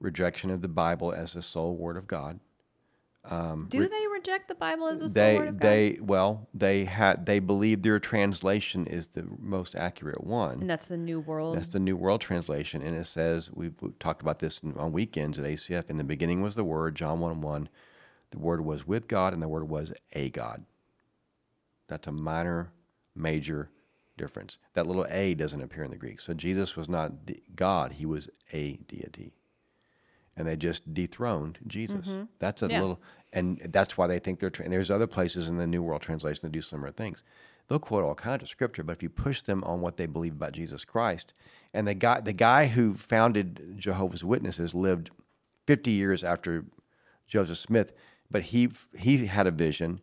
rejection 0.00 0.50
of 0.50 0.62
the 0.62 0.68
Bible 0.68 1.12
as 1.12 1.32
the 1.32 1.42
sole 1.42 1.76
Word 1.76 1.96
of 1.96 2.06
God. 2.06 2.40
Do 3.68 3.86
they 3.86 4.06
reject 4.12 4.48
the 4.48 4.54
Bible 4.54 4.88
as 4.88 5.02
a 5.02 5.08
sole 5.08 5.14
they, 5.14 5.36
word 5.36 5.48
of 5.48 5.58
God? 5.58 5.68
they, 5.68 5.98
well, 6.00 6.48
they 6.54 6.84
had, 6.86 7.26
they 7.26 7.38
believe 7.38 7.82
their 7.82 7.98
translation 7.98 8.86
is 8.86 9.08
the 9.08 9.26
most 9.38 9.76
accurate 9.76 10.24
one. 10.24 10.60
and 10.60 10.70
that's 10.70 10.86
the 10.86 10.96
New 10.96 11.20
World. 11.20 11.56
That's 11.56 11.68
the 11.68 11.80
New 11.80 11.96
World 11.96 12.22
Translation, 12.22 12.82
and 12.82 12.96
it 12.96 13.06
says 13.06 13.50
we've, 13.52 13.74
we've 13.82 13.98
talked 13.98 14.22
about 14.22 14.38
this 14.38 14.60
on 14.76 14.92
weekends 14.92 15.38
at 15.38 15.44
ACF. 15.44 15.90
In 15.90 15.98
the 15.98 16.04
beginning 16.04 16.40
was 16.40 16.54
the 16.54 16.64
Word, 16.64 16.94
John 16.94 17.20
one 17.20 17.40
one. 17.40 17.68
The 18.30 18.38
Word 18.38 18.64
was 18.64 18.86
with 18.86 19.06
God, 19.06 19.34
and 19.34 19.42
the 19.42 19.48
Word 19.48 19.68
was 19.68 19.92
a 20.12 20.30
God. 20.30 20.64
That's 21.90 22.06
a 22.06 22.12
minor, 22.12 22.72
major 23.14 23.68
difference. 24.16 24.58
That 24.74 24.86
little 24.86 25.06
a 25.10 25.34
doesn't 25.34 25.60
appear 25.60 25.84
in 25.84 25.90
the 25.90 25.96
Greek. 25.96 26.20
So 26.20 26.32
Jesus 26.32 26.76
was 26.76 26.88
not 26.88 27.26
the 27.26 27.42
God; 27.54 27.92
he 27.92 28.06
was 28.06 28.30
a 28.52 28.76
deity, 28.88 29.32
and 30.36 30.46
they 30.48 30.56
just 30.56 30.94
dethroned 30.94 31.58
Jesus. 31.66 32.06
Mm-hmm. 32.08 32.22
That's 32.38 32.62
a 32.62 32.68
Yeah. 32.68 32.80
little, 32.80 33.00
and 33.32 33.58
that's 33.70 33.98
why 33.98 34.06
they 34.06 34.18
think 34.20 34.40
they're. 34.40 34.50
Tra- 34.50 34.64
and 34.64 34.72
there's 34.72 34.90
other 34.90 35.06
places 35.06 35.48
in 35.48 35.58
the 35.58 35.66
New 35.66 35.82
World 35.82 36.02
Translation 36.02 36.40
that 36.44 36.52
do 36.52 36.62
similar 36.62 36.92
things. 36.92 37.22
They'll 37.68 37.78
quote 37.78 38.04
all 38.04 38.14
kinds 38.14 38.42
of 38.42 38.48
scripture, 38.48 38.82
but 38.82 38.96
if 38.96 39.02
you 39.02 39.08
push 39.10 39.42
them 39.42 39.62
on 39.64 39.80
what 39.80 39.96
they 39.96 40.06
believe 40.06 40.32
about 40.32 40.52
Jesus 40.52 40.84
Christ, 40.84 41.34
and 41.74 41.86
the 41.86 41.94
guy, 41.94 42.20
the 42.20 42.32
guy 42.32 42.66
who 42.66 42.94
founded 42.94 43.74
Jehovah's 43.78 44.24
Witnesses 44.24 44.74
lived 44.74 45.10
50 45.66 45.90
years 45.90 46.24
after 46.24 46.64
Joseph 47.28 47.58
Smith, 47.58 47.92
but 48.30 48.42
he 48.42 48.70
he 48.98 49.26
had 49.26 49.46
a 49.46 49.52
vision, 49.52 50.00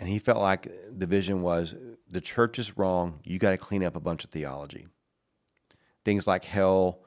and 0.00 0.08
he 0.08 0.18
felt 0.18 0.38
like 0.38 0.72
the 0.90 1.06
vision 1.06 1.42
was 1.42 1.74
the 2.10 2.22
church 2.22 2.58
is 2.58 2.78
wrong. 2.78 3.20
You 3.22 3.38
got 3.38 3.50
to 3.50 3.58
clean 3.58 3.84
up 3.84 3.94
a 3.94 4.00
bunch 4.00 4.24
of 4.24 4.30
theology, 4.30 4.88
things 6.06 6.26
like 6.26 6.44
hell, 6.44 7.00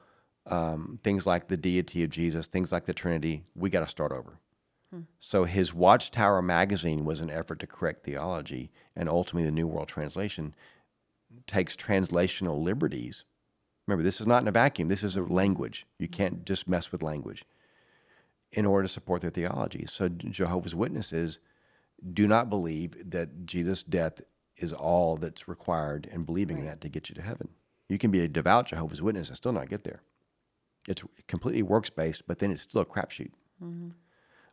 um, 0.45 0.99
things 1.03 1.25
like 1.25 1.47
the 1.47 1.57
deity 1.57 2.03
of 2.03 2.11
Jesus, 2.11 2.45
things 2.45 2.71
like 2.71 2.85
the 2.85 2.93
Trinity. 2.93 3.43
We 3.55 3.71
got 3.71 3.79
to 3.79 3.87
start 3.87 4.11
over. 4.11 4.37
So 5.19 5.45
his 5.45 5.73
Watchtower 5.73 6.43
magazine 6.43 7.03
was 7.03 7.19
an 7.19 7.31
effort 7.31 7.59
to 7.61 7.67
correct 7.67 8.05
theology, 8.05 8.69
and 8.95 9.09
ultimately 9.09 9.49
the 9.49 9.55
New 9.55 9.65
World 9.65 9.87
Translation 9.87 10.53
takes 11.47 11.75
translational 11.75 12.61
liberties. 12.61 13.25
Remember, 13.87 14.03
this 14.03 14.21
is 14.21 14.27
not 14.27 14.43
in 14.43 14.47
a 14.47 14.51
vacuum. 14.51 14.87
This 14.87 15.03
is 15.03 15.17
a 15.17 15.23
language. 15.23 15.87
You 15.97 16.07
can't 16.07 16.45
just 16.45 16.67
mess 16.67 16.91
with 16.91 17.01
language 17.01 17.43
in 18.51 18.67
order 18.67 18.87
to 18.87 18.93
support 18.93 19.21
their 19.21 19.31
theology. 19.31 19.85
So 19.89 20.09
Jehovah's 20.09 20.75
Witnesses 20.75 21.39
do 22.13 22.27
not 22.27 22.49
believe 22.49 23.11
that 23.11 23.45
Jesus' 23.45 23.83
death 23.83 24.21
is 24.57 24.73
all 24.73 25.17
that's 25.17 25.47
required 25.47 26.07
and 26.11 26.25
believing 26.25 26.57
in 26.57 26.65
that 26.65 26.81
to 26.81 26.89
get 26.89 27.09
you 27.09 27.15
to 27.15 27.21
heaven. 27.21 27.49
You 27.89 27.97
can 27.97 28.11
be 28.11 28.21
a 28.21 28.27
devout 28.27 28.67
Jehovah's 28.67 29.01
Witness 29.01 29.27
and 29.27 29.37
still 29.37 29.51
not 29.51 29.69
get 29.69 29.83
there. 29.83 30.01
It's 30.87 31.03
completely 31.27 31.63
works 31.63 31.89
based, 31.89 32.27
but 32.27 32.39
then 32.39 32.51
it's 32.51 32.63
still 32.63 32.81
a 32.81 32.85
crapshoot. 32.85 33.31
Mm-hmm. 33.63 33.89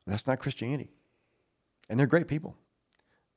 That's 0.07 0.27
not 0.27 0.39
Christianity. 0.39 0.91
And 1.89 1.99
they're 1.99 2.07
great 2.07 2.29
people. 2.29 2.57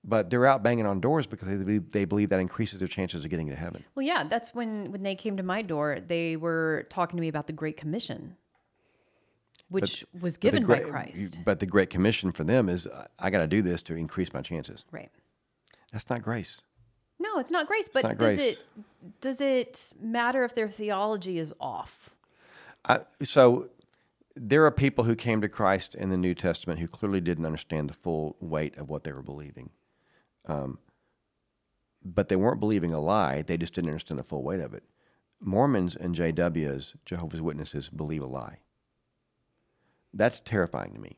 But 0.04 0.30
they're 0.30 0.46
out 0.46 0.64
banging 0.64 0.86
on 0.86 1.00
doors 1.00 1.28
because 1.28 1.48
they 1.48 1.56
believe, 1.56 1.92
they 1.92 2.06
believe 2.06 2.30
that 2.30 2.40
increases 2.40 2.80
their 2.80 2.88
chances 2.90 3.24
of 3.24 3.30
getting 3.30 3.48
to 3.50 3.56
heaven. 3.56 3.86
well, 3.96 4.06
yeah, 4.06 4.26
that's 4.28 4.54
when 4.54 4.92
when 4.92 5.02
they 5.02 5.16
came 5.16 5.38
to 5.38 5.44
my 5.44 5.62
door. 5.62 6.00
They 6.06 6.36
were 6.36 6.86
talking 6.90 7.16
to 7.16 7.22
me 7.22 7.30
about 7.30 7.48
the 7.48 7.54
Great 7.54 7.78
Commission, 7.78 8.36
which 9.74 10.06
was 10.20 10.38
But 10.38 10.42
the 10.42 10.60
given 10.60 10.66
by 10.68 10.80
Christ. 10.80 11.40
But 11.44 11.60
the 11.60 11.66
Great 11.66 11.90
Commission 11.90 12.32
for 12.32 12.44
them 12.44 12.70
is 12.70 12.88
I- 13.20 13.30
got 13.30 13.40
to 13.40 13.48
do 13.48 13.62
this 13.62 13.82
to 13.84 13.96
increase 13.96 14.32
my 14.34 14.42
chances. 14.42 14.86
Right. 14.92 15.10
That's 15.92 16.10
not 16.10 16.22
grace. 16.22 16.62
No, 17.20 17.40
it's 17.40 17.52
not 17.52 17.68
grace. 17.68 17.90
But 17.92 18.04
not 18.04 18.18
does 18.18 18.38
grace. 18.38 18.58
it 18.58 18.66
does 19.22 19.42
it 19.42 19.94
matter 20.00 20.44
if 20.44 20.54
their 20.56 20.70
theology 20.70 21.40
is 21.40 21.54
off? 21.60 22.12
I, 22.86 23.02
so 23.24 23.70
there 24.36 24.66
are 24.66 24.72
people 24.72 25.06
who 25.06 25.16
came 25.16 25.42
to 25.42 25.50
Christ 25.50 25.96
in 25.96 26.10
the 26.10 26.18
New 26.18 26.36
Testament 26.36 26.80
who 26.80 26.88
clearly 26.88 27.22
didn't 27.22 27.46
understand 27.46 27.90
the 27.90 27.94
full 27.94 28.36
weight 28.40 28.78
of 28.78 28.90
what 28.90 29.04
they 29.04 29.12
were 29.12 29.22
believing. 29.22 29.70
Um, 30.46 30.80
but 32.04 32.30
they 32.30 32.36
weren't 32.36 32.60
believing 32.60 32.94
a 32.94 33.00
lie, 33.00 33.42
they 33.42 33.58
just 33.58 33.74
didn't 33.74 33.90
understand 33.90 34.20
the 34.20 34.24
full 34.24 34.44
weight 34.44 34.60
of 34.60 34.74
it. 34.74 34.84
Mormons 35.40 35.96
and 35.96 36.16
JWs, 36.16 36.96
Jehovah's 37.06 37.42
Witnesses, 37.42 37.90
believe 37.90 38.22
a 38.22 38.26
lie. 38.26 38.60
That's 40.14 40.40
terrifying 40.40 40.94
to 40.94 41.00
me. 41.00 41.18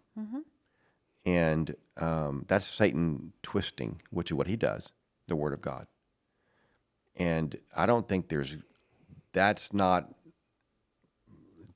And 1.26 1.76
um, 1.98 2.46
that's 2.48 2.68
Satan 2.68 3.34
twisting, 3.42 4.02
which 4.12 4.32
is 4.32 4.36
what 4.36 4.48
he 4.48 4.56
does, 4.56 4.92
the 5.28 5.36
Word 5.36 5.54
of 5.54 5.62
God. 5.62 5.88
And 7.16 7.58
I 7.76 7.86
don't 7.86 8.08
think 8.08 8.28
there's, 8.28 8.58
that's 9.34 9.74
not 9.74 10.14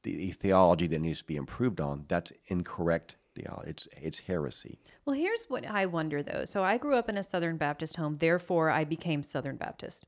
the 0.03 0.31
theology 0.31 0.87
that 0.87 0.99
needs 0.99 1.19
to 1.19 1.25
be 1.25 1.35
improved 1.35 1.81
on. 1.81 2.05
That's 2.07 2.31
incorrect 2.47 3.15
theology. 3.35 3.69
It's 3.69 3.87
it's 3.97 4.19
heresy. 4.19 4.79
Well, 5.05 5.15
here's 5.15 5.45
what 5.45 5.65
I 5.65 5.85
wonder 5.85 6.23
though. 6.23 6.45
So 6.45 6.63
I 6.63 6.77
grew 6.77 6.95
up 6.95 7.09
in 7.09 7.17
a 7.17 7.23
Southern 7.23 7.57
Baptist 7.57 7.95
home, 7.95 8.15
therefore 8.15 8.69
I 8.69 8.83
became 8.83 9.23
Southern 9.23 9.57
Baptist. 9.57 10.05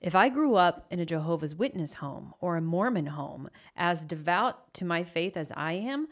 If 0.00 0.14
I 0.14 0.30
grew 0.30 0.54
up 0.54 0.86
in 0.90 0.98
a 0.98 1.04
Jehovah's 1.04 1.54
Witness 1.54 1.94
home 1.94 2.32
or 2.40 2.56
a 2.56 2.62
Mormon 2.62 3.06
home, 3.06 3.50
as 3.76 4.04
devout 4.04 4.72
to 4.74 4.84
my 4.84 5.04
faith 5.04 5.36
as 5.36 5.52
I 5.54 5.72
am, 5.72 6.08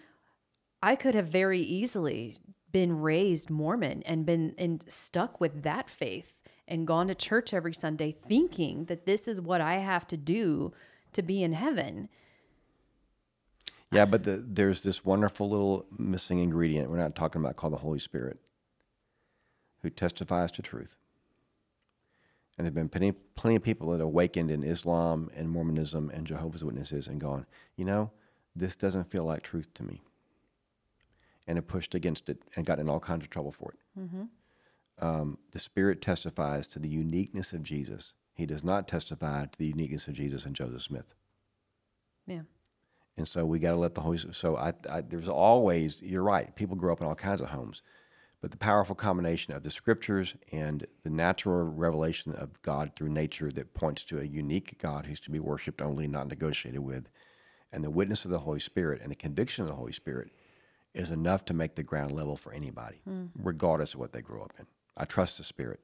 I 0.83 0.97
could 0.97 1.15
have 1.15 1.29
very 1.29 1.61
easily 1.61 2.39
been 2.71 3.01
raised 3.01 3.51
Mormon 3.51 4.03
and 4.05 4.27
been 4.27 4.55
and 4.59 4.85
stuck 4.89 5.41
with 5.41 5.63
that 5.63 5.89
faith 5.91 6.35
and 6.67 6.87
gone 6.87 7.09
to 7.09 7.15
church 7.15 7.55
every 7.55 7.73
Sunday 7.73 8.15
thinking 8.29 8.85
that 8.85 9.07
this 9.07 9.27
is 9.27 9.41
what 9.41 9.61
I 9.61 9.77
have 9.77 10.07
to 10.09 10.17
do 10.17 10.73
to 11.13 11.23
be 11.23 11.43
in 11.43 11.55
heaven. 11.55 12.09
Yeah, 13.91 14.05
but 14.05 14.25
the, 14.25 14.45
there's 14.47 14.83
this 14.83 15.05
wonderful 15.05 15.49
little 15.49 15.87
missing 15.97 16.41
ingredient 16.41 16.91
we're 16.91 16.99
not 16.99 17.17
talking 17.17 17.41
about 17.41 17.57
called 17.57 17.73
the 17.73 17.79
Holy 17.79 17.99
Spirit, 17.99 18.39
who 19.81 19.89
testifies 19.89 20.53
to 20.53 20.63
truth. 20.63 20.95
And 22.59 22.67
there've 22.67 22.75
been 22.75 22.91
plenty, 22.91 23.13
plenty 23.13 23.57
of 23.57 23.63
people 23.63 23.91
that 23.93 24.03
awakened 24.03 24.51
in 24.51 24.63
Islam 24.63 25.31
and 25.35 25.49
Mormonism 25.49 26.11
and 26.13 26.27
Jehovah's 26.27 26.65
Witnesses 26.65 27.07
and 27.07 27.21
gone, 27.21 27.47
you 27.77 27.85
know, 27.85 28.11
this 28.55 28.77
doesn't 28.77 29.11
feel 29.11 29.23
like 29.23 29.43
truth 29.43 29.73
to 29.75 29.85
me. 29.85 30.03
And 31.49 31.57
have 31.57 31.67
pushed 31.67 31.95
against 31.95 32.29
it 32.29 32.43
and 32.55 32.67
got 32.67 32.79
in 32.79 32.89
all 32.89 33.01
kinds 33.01 33.25
of 33.25 33.31
trouble 33.31 33.53
for 33.53 33.73
it. 33.73 33.79
Um, 35.01 35.39
the 35.53 35.59
Spirit 35.59 36.03
testifies 36.03 36.67
to 36.69 36.79
the 36.79 36.89
uniqueness 36.89 37.53
of 37.53 37.63
Jesus. 37.63 38.13
He 38.35 38.47
does 38.47 38.63
not 38.63 38.87
testify 38.87 39.47
to 39.47 39.59
the 39.59 39.67
uniqueness 39.67 40.07
of 40.09 40.15
Jesus 40.15 40.45
and 40.45 40.55
Joseph 40.55 40.83
Smith. 40.83 41.15
Yeah. 42.27 42.43
And 43.17 43.27
so 43.27 43.45
we 43.47 43.59
got 43.59 43.73
to 43.73 43.79
let 43.79 43.95
the 43.95 44.03
Holy. 44.03 44.19
So 44.33 44.57
I, 44.57 44.75
I, 44.89 45.01
there's 45.01 45.27
always. 45.27 46.03
You're 46.03 46.23
right. 46.23 46.55
People 46.55 46.77
grow 46.77 46.93
up 46.93 47.01
in 47.01 47.07
all 47.07 47.15
kinds 47.15 47.41
of 47.41 47.49
homes, 47.49 47.83
but 48.43 48.51
the 48.51 48.57
powerful 48.59 48.95
combination 48.95 49.55
of 49.55 49.63
the 49.63 49.71
Scriptures 49.71 50.35
and 50.53 50.87
the 51.03 51.11
natural 51.11 51.65
revelation 51.65 52.33
of 52.35 52.61
God 52.63 52.95
through 52.95 53.09
nature 53.09 53.51
that 53.53 53.75
points 53.75 54.05
to 54.05 54.21
a 54.21 54.25
unique 54.25 54.79
God 54.81 55.07
who's 55.07 55.21
to 55.21 55.31
be 55.31 55.41
worshipped 55.41 55.81
only, 55.81 56.07
not 56.07 56.29
negotiated 56.29 56.81
with, 56.81 57.09
and 57.73 57.83
the 57.83 57.91
witness 57.91 58.25
of 58.25 58.31
the 58.31 58.41
Holy 58.41 58.61
Spirit 58.61 59.01
and 59.03 59.11
the 59.11 59.17
conviction 59.17 59.63
of 59.63 59.69
the 59.69 59.77
Holy 59.77 59.93
Spirit 59.93 60.31
is 60.99 61.11
enough 61.11 61.45
to 61.47 61.55
make 61.55 61.77
the 61.77 61.83
ground 61.83 62.13
level 62.13 62.37
for 62.37 62.53
anybody, 62.53 63.01
hmm. 63.05 63.27
regardless 63.37 63.95
of 63.95 64.01
what 64.01 64.13
they 64.13 64.21
grow 64.21 64.43
up 64.43 64.53
in. 64.59 64.67
I 64.97 65.05
trust 65.05 65.39
the 65.39 65.45
Spirit. 65.45 65.81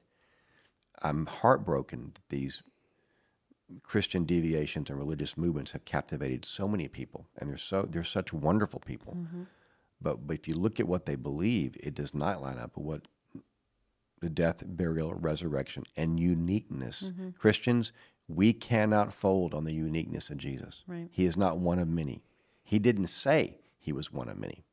I'm 1.01 1.25
heartbroken 1.25 2.11
that 2.13 2.29
these 2.29 2.61
Christian 3.83 4.25
deviations 4.25 4.89
and 4.89 4.99
religious 4.99 5.37
movements 5.37 5.71
have 5.71 5.85
captivated 5.85 6.45
so 6.45 6.67
many 6.67 6.87
people, 6.87 7.27
and 7.37 7.49
they're 7.49 7.57
so 7.57 7.87
they're 7.89 8.03
such 8.03 8.33
wonderful 8.33 8.81
people. 8.81 9.15
Mm-hmm. 9.15 9.43
But, 10.01 10.27
but 10.27 10.37
if 10.37 10.47
you 10.47 10.55
look 10.55 10.79
at 10.79 10.87
what 10.87 11.05
they 11.05 11.15
believe, 11.15 11.77
it 11.79 11.95
does 11.95 12.13
not 12.13 12.41
line 12.41 12.57
up 12.57 12.75
with 12.75 12.85
what 12.85 13.07
the 14.21 14.29
death, 14.29 14.63
burial, 14.65 15.13
resurrection, 15.13 15.83
and 15.95 16.19
uniqueness. 16.19 17.03
Mm-hmm. 17.03 17.29
Christians, 17.39 17.91
we 18.27 18.53
cannot 18.53 19.13
fold 19.13 19.53
on 19.53 19.63
the 19.63 19.73
uniqueness 19.73 20.29
of 20.29 20.37
Jesus. 20.37 20.83
Right. 20.87 21.07
He 21.11 21.25
is 21.25 21.37
not 21.37 21.57
one 21.57 21.79
of 21.79 21.87
many. 21.87 22.21
He 22.63 22.79
didn't 22.79 23.07
say 23.07 23.59
he 23.77 23.93
was 23.93 24.11
one 24.11 24.29
of 24.29 24.37
many. 24.37 24.63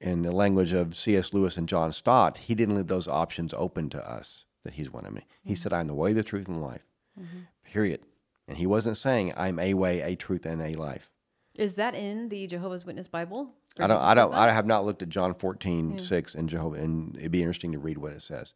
In 0.00 0.22
the 0.22 0.32
language 0.32 0.72
of 0.72 0.96
C.S. 0.96 1.32
Lewis 1.32 1.56
and 1.56 1.68
John 1.68 1.92
Stott, 1.92 2.36
he 2.36 2.54
didn't 2.54 2.76
leave 2.76 2.86
those 2.86 3.08
options 3.08 3.54
open 3.54 3.88
to 3.90 4.10
us 4.10 4.44
that 4.64 4.74
he's 4.74 4.92
one 4.92 5.06
of 5.06 5.12
many. 5.12 5.26
He 5.42 5.54
mm-hmm. 5.54 5.62
said, 5.62 5.72
I'm 5.72 5.86
the 5.86 5.94
way, 5.94 6.12
the 6.12 6.22
truth, 6.22 6.48
and 6.48 6.56
the 6.56 6.60
life. 6.60 6.84
Mm-hmm. 7.18 7.38
Period. 7.64 8.00
And 8.48 8.58
he 8.58 8.66
wasn't 8.66 8.96
saying 8.96 9.32
I'm 9.36 9.58
a 9.58 9.74
way, 9.74 10.02
a 10.02 10.16
truth, 10.16 10.44
and 10.44 10.60
a 10.60 10.74
life. 10.74 11.10
Is 11.56 11.74
that 11.74 11.94
in 11.94 12.28
the 12.28 12.46
Jehovah's 12.46 12.84
Witness 12.84 13.08
Bible? 13.08 13.50
I 13.78 13.86
don't. 13.86 14.00
I 14.00 14.14
don't. 14.14 14.34
I 14.34 14.52
have 14.52 14.66
not 14.66 14.84
looked 14.84 15.02
at 15.02 15.08
John 15.08 15.34
14, 15.34 15.98
6 15.98 16.34
and 16.34 16.48
Jehovah, 16.48 16.76
and 16.76 17.16
it'd 17.16 17.32
be 17.32 17.40
interesting 17.40 17.72
to 17.72 17.78
read 17.78 17.98
what 17.98 18.12
it 18.12 18.22
says. 18.22 18.54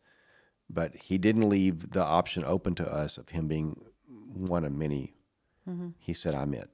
But 0.69 0.95
he 0.95 1.19
didn't 1.19 1.49
leave 1.49 1.91
the 1.91 2.05
option 2.05 2.45
open 2.45 2.75
to 2.77 2.93
us 2.93 3.19
of 3.19 3.31
him 3.31 3.49
being 3.49 3.81
one 4.07 4.65
of 4.65 4.73
many. 4.73 5.15
Mm-hmm. 5.69 5.89
He 5.99 6.13
said, 6.13 6.35
"I'm 6.35 6.55
it." 6.55 6.71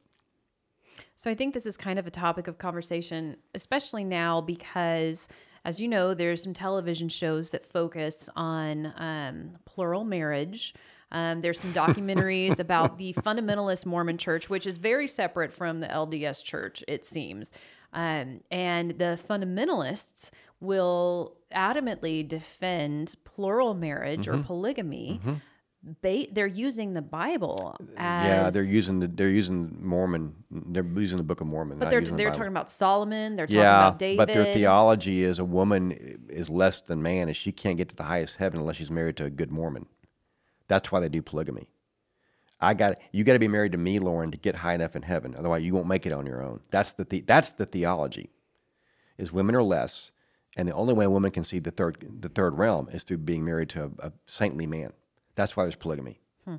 So 1.16 1.30
I 1.30 1.34
think 1.34 1.54
this 1.54 1.66
is 1.66 1.76
kind 1.76 1.98
of 1.98 2.06
a 2.06 2.10
topic 2.10 2.48
of 2.48 2.58
conversation, 2.58 3.36
especially 3.54 4.04
now 4.04 4.40
because, 4.40 5.28
as 5.64 5.80
you 5.80 5.88
know, 5.88 6.14
there's 6.14 6.42
some 6.42 6.54
television 6.54 7.08
shows 7.08 7.50
that 7.50 7.66
focus 7.66 8.28
on 8.36 8.92
um, 8.96 9.58
plural 9.64 10.04
marriage. 10.04 10.74
Um, 11.12 11.40
there's 11.40 11.60
some 11.60 11.72
documentaries 11.72 12.58
about 12.66 12.98
the 12.98 13.12
fundamentalist 13.14 13.86
Mormon 13.86 14.18
church, 14.18 14.50
which 14.50 14.66
is 14.66 14.76
very 14.76 15.06
separate 15.06 15.52
from 15.52 15.80
the 15.80 15.86
LDS 15.86 16.42
church, 16.42 16.82
it 16.88 17.04
seems. 17.04 17.50
Um, 17.92 18.40
and 18.50 18.90
the 18.92 19.18
fundamentalists 19.28 20.30
will 20.60 21.36
adamantly 21.54 22.26
defend 22.26 23.14
plural 23.24 23.74
marriage 23.74 24.26
or 24.28 24.38
polygamy. 24.42 25.20
Ba- 26.02 26.26
they're 26.32 26.46
using 26.48 26.94
the 26.94 27.02
Bible 27.02 27.76
as 27.96 28.26
yeah, 28.26 28.50
they're 28.50 28.64
using 28.64 28.98
the. 28.98 29.06
They're 29.06 29.28
using 29.28 29.76
Mormon. 29.80 30.34
They're 30.50 30.84
using 30.84 31.16
the 31.16 31.22
Book 31.22 31.40
of 31.40 31.46
Mormon. 31.46 31.78
But 31.78 31.90
they're 31.90 32.00
they're 32.00 32.16
Bible. 32.28 32.32
talking 32.32 32.50
about 32.50 32.68
Solomon. 32.70 33.36
They're 33.36 33.46
talking 33.46 33.60
Yeah, 33.60 33.86
about 33.88 33.98
David. 34.00 34.16
but 34.18 34.28
their 34.28 34.52
theology 34.52 35.22
is 35.22 35.38
a 35.38 35.44
woman 35.44 36.26
is 36.28 36.50
less 36.50 36.80
than 36.80 37.02
man, 37.02 37.28
and 37.28 37.36
she 37.36 37.52
can't 37.52 37.76
get 37.78 37.88
to 37.90 37.96
the 37.96 38.02
highest 38.02 38.36
heaven 38.36 38.58
unless 38.60 38.76
she's 38.76 38.90
married 38.90 39.16
to 39.18 39.26
a 39.26 39.30
good 39.30 39.52
Mormon. 39.52 39.86
That's 40.66 40.90
why 40.90 40.98
they 40.98 41.08
do 41.08 41.22
polygamy. 41.22 41.68
I 42.60 42.74
got 42.74 42.98
you. 43.12 43.22
Got 43.22 43.34
to 43.34 43.38
be 43.38 43.46
married 43.48 43.72
to 43.72 43.78
me, 43.78 43.98
Lauren, 44.00 44.32
to 44.32 44.38
get 44.38 44.56
high 44.56 44.74
enough 44.74 44.96
in 44.96 45.02
heaven. 45.02 45.36
Otherwise, 45.38 45.62
you 45.62 45.72
won't 45.72 45.86
make 45.86 46.04
it 46.06 46.12
on 46.12 46.26
your 46.26 46.42
own. 46.42 46.60
That's 46.70 46.92
the, 46.92 47.04
the 47.04 47.20
that's 47.20 47.50
the 47.50 47.66
theology. 47.66 48.30
Is 49.18 49.32
women 49.32 49.54
are 49.54 49.62
less, 49.62 50.10
and 50.56 50.66
the 50.68 50.74
only 50.74 50.94
way 50.94 51.04
a 51.04 51.10
woman 51.10 51.30
can 51.30 51.44
see 51.44 51.58
the 51.60 51.70
third 51.70 52.04
the 52.20 52.28
third 52.28 52.58
realm 52.58 52.88
is 52.92 53.04
through 53.04 53.18
being 53.18 53.44
married 53.44 53.68
to 53.70 53.92
a, 54.00 54.08
a 54.08 54.12
saintly 54.26 54.66
man. 54.66 54.92
That's 55.36 55.56
why 55.56 55.64
there's 55.64 55.76
polygamy. 55.76 56.18
Hmm. 56.44 56.56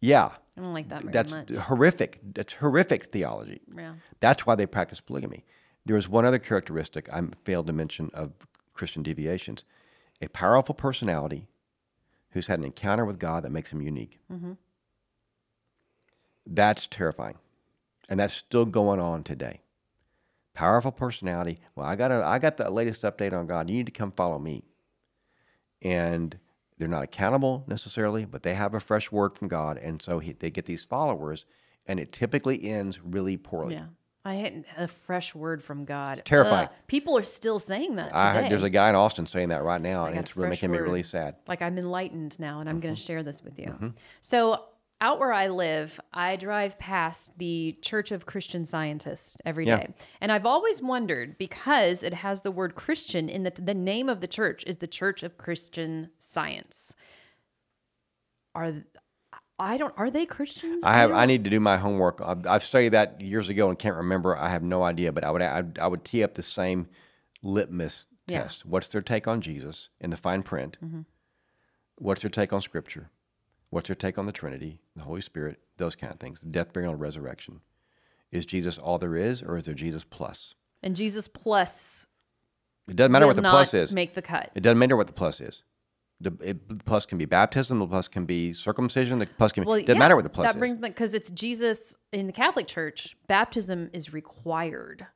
Yeah, 0.00 0.30
I 0.56 0.60
don't 0.60 0.74
like 0.74 0.88
that 0.90 1.02
very 1.02 1.12
that's 1.12 1.34
much. 1.34 1.50
horrific. 1.50 2.20
That's 2.34 2.54
horrific 2.54 3.10
theology. 3.12 3.60
Yeah. 3.74 3.94
That's 4.20 4.46
why 4.46 4.54
they 4.54 4.66
practice 4.66 5.00
polygamy. 5.00 5.44
There 5.84 5.96
is 5.96 6.08
one 6.08 6.24
other 6.24 6.38
characteristic 6.38 7.12
I 7.12 7.22
failed 7.44 7.66
to 7.66 7.72
mention 7.72 8.10
of 8.14 8.32
Christian 8.74 9.02
deviations 9.02 9.64
a 10.22 10.28
powerful 10.28 10.74
personality 10.74 11.46
who's 12.30 12.46
had 12.46 12.58
an 12.58 12.64
encounter 12.64 13.04
with 13.04 13.18
God 13.18 13.42
that 13.44 13.50
makes 13.50 13.70
him 13.70 13.82
unique. 13.82 14.18
Mm-hmm. 14.32 14.52
That's 16.46 16.86
terrifying. 16.86 17.36
And 18.08 18.20
that's 18.20 18.34
still 18.34 18.64
going 18.64 19.00
on 19.00 19.24
today. 19.24 19.60
Powerful 20.54 20.92
personality. 20.92 21.60
Well, 21.74 21.86
I 21.86 21.96
got 21.96 22.10
a, 22.10 22.24
I 22.24 22.38
got 22.38 22.56
the 22.56 22.70
latest 22.70 23.02
update 23.02 23.32
on 23.32 23.46
God. 23.46 23.68
You 23.68 23.76
need 23.76 23.86
to 23.86 23.92
come 23.92 24.12
follow 24.12 24.38
me. 24.38 24.64
And 25.82 26.38
they're 26.78 26.88
not 26.88 27.02
accountable 27.02 27.64
necessarily, 27.66 28.24
but 28.24 28.42
they 28.42 28.54
have 28.54 28.74
a 28.74 28.80
fresh 28.80 29.10
word 29.12 29.36
from 29.36 29.48
God, 29.48 29.78
and 29.78 30.00
so 30.02 30.18
he, 30.18 30.32
they 30.32 30.50
get 30.50 30.64
these 30.66 30.84
followers, 30.84 31.46
and 31.86 31.98
it 32.00 32.12
typically 32.12 32.64
ends 32.68 33.00
really 33.02 33.36
poorly. 33.36 33.74
Yeah. 33.74 33.86
I 34.24 34.34
had 34.34 34.64
a 34.76 34.88
fresh 34.88 35.36
word 35.36 35.62
from 35.62 35.84
God. 35.84 36.22
terrifying. 36.24 36.66
Ugh. 36.68 36.74
People 36.88 37.16
are 37.16 37.22
still 37.22 37.60
saying 37.60 37.94
that 37.94 38.08
today. 38.08 38.18
I 38.18 38.48
there's 38.48 38.64
a 38.64 38.70
guy 38.70 38.88
in 38.88 38.96
Austin 38.96 39.24
saying 39.24 39.50
that 39.50 39.62
right 39.62 39.80
now, 39.80 40.06
and 40.06 40.18
it's 40.18 40.32
a 40.32 40.34
really 40.34 40.48
fresh 40.48 40.62
making 40.62 40.72
me 40.72 40.78
really 40.78 41.04
sad. 41.04 41.36
like 41.46 41.62
I'm 41.62 41.78
enlightened 41.78 42.36
now, 42.40 42.58
and 42.58 42.68
I'm 42.68 42.76
Mm-hmm. 42.76 42.82
going 42.82 42.94
to 42.96 43.00
share 43.00 43.22
this 43.22 43.44
with 43.44 43.56
you. 43.58 43.94
So 44.22 44.64
out 45.00 45.18
where 45.18 45.32
I 45.32 45.48
live, 45.48 46.00
I 46.14 46.36
drive 46.36 46.78
past 46.78 47.36
the 47.38 47.76
Church 47.82 48.12
of 48.12 48.24
Christian 48.26 48.64
Scientists 48.64 49.36
every 49.44 49.64
day, 49.66 49.86
Yeah. 49.90 50.04
and 50.20 50.32
I've 50.32 50.46
always 50.46 50.80
wondered 50.80 51.36
because 51.38 52.02
it 52.02 52.14
has 52.14 52.42
the 52.42 52.50
word 52.50 52.74
Christian 52.74 53.28
in 53.28 53.42
the 53.42 53.50
the 53.50 53.74
name 53.74 54.08
of 54.08 54.20
the 54.20 54.26
church 54.28 54.64
is 54.66 54.78
the 54.78 54.86
Church 54.86 55.22
of 55.22 55.36
Christian 55.36 56.10
Science. 56.18 56.94
Are 58.54 58.72
I 59.58 59.76
don't 59.76 59.94
are 59.96 60.10
they 60.10 60.26
Christians? 60.26 60.82
I 60.84 60.94
have. 60.94 61.10
don't- 61.10 61.18
I 61.18 61.26
need 61.26 61.44
to 61.44 61.50
do 61.50 61.60
my 61.60 61.76
homework. 61.76 62.20
I've, 62.24 62.46
I've 62.46 62.62
studied 62.62 62.90
that 62.90 63.20
years 63.20 63.48
ago 63.48 63.68
and 63.68 63.78
can't 63.78 63.96
remember. 63.96 64.36
I 64.36 64.48
have 64.50 64.62
no 64.62 64.82
idea, 64.82 65.12
but 65.12 65.24
I 65.24 65.30
would. 65.30 65.42
I, 65.42 65.62
I 65.80 65.86
would 65.86 66.04
tee 66.04 66.22
up 66.22 66.34
the 66.34 66.42
same 66.42 66.88
litmus 67.42 68.06
Yeah. 68.26 68.42
test. 68.42 68.64
What's 68.66 68.88
their 68.88 69.02
take 69.02 69.28
on 69.28 69.40
Jesus 69.40 69.90
in 70.00 70.10
the 70.10 70.16
fine 70.16 70.42
print? 70.42 70.78
Mm-hmm. 70.84 71.00
What's 71.98 72.22
their 72.22 72.30
take 72.30 72.52
on 72.52 72.60
Scripture? 72.62 73.10
What's 73.76 73.90
your 73.90 73.96
take 73.96 74.16
on 74.16 74.24
the 74.24 74.32
Trinity, 74.32 74.80
the 74.96 75.02
Holy 75.02 75.20
Spirit, 75.20 75.58
those 75.76 75.94
kind 75.94 76.10
of 76.10 76.18
things? 76.18 76.40
Death, 76.40 76.72
burial, 76.72 76.92
and 76.92 77.00
resurrection. 77.00 77.60
Is 78.32 78.46
Jesus 78.46 78.78
all 78.78 78.98
there 78.98 79.14
is, 79.16 79.42
or 79.42 79.58
is 79.58 79.66
there 79.66 79.74
Jesus 79.74 80.02
plus? 80.02 80.54
and 80.82 80.96
Jesus 80.96 81.28
plus 81.28 82.06
It 82.88 82.96
doesn't 82.96 83.12
matter 83.12 83.26
what 83.26 83.36
the 83.36 83.42
plus 83.42 83.74
is. 83.74 83.92
Make 83.92 84.14
the 84.14 84.22
cut. 84.22 84.50
It 84.54 84.62
doesn't 84.62 84.78
matter 84.78 84.96
what 84.96 85.08
the 85.08 85.12
plus 85.12 85.42
is. 85.42 85.62
The, 86.22 86.32
it, 86.42 86.86
plus 86.86 87.04
can 87.04 87.18
be 87.18 87.26
baptism. 87.26 87.78
The 87.78 87.86
plus 87.86 88.08
can 88.08 88.24
be 88.24 88.54
circumcision. 88.54 89.18
The 89.18 89.26
plus 89.26 89.52
can 89.52 89.64
be. 89.64 89.68
Well, 89.68 89.78
doesn't 89.80 89.94
yeah, 89.94 89.98
matter 89.98 90.16
what 90.16 90.24
the 90.24 90.30
plus 90.30 90.46
that 90.46 90.56
is. 90.56 90.58
brings 90.58 90.78
me 90.78 90.88
because 90.88 91.12
it's 91.12 91.28
Jesus 91.28 91.94
in 92.14 92.26
the 92.26 92.32
Catholic 92.32 92.66
Church. 92.66 93.14
Baptism 93.26 93.90
is 93.92 94.10
required 94.10 95.06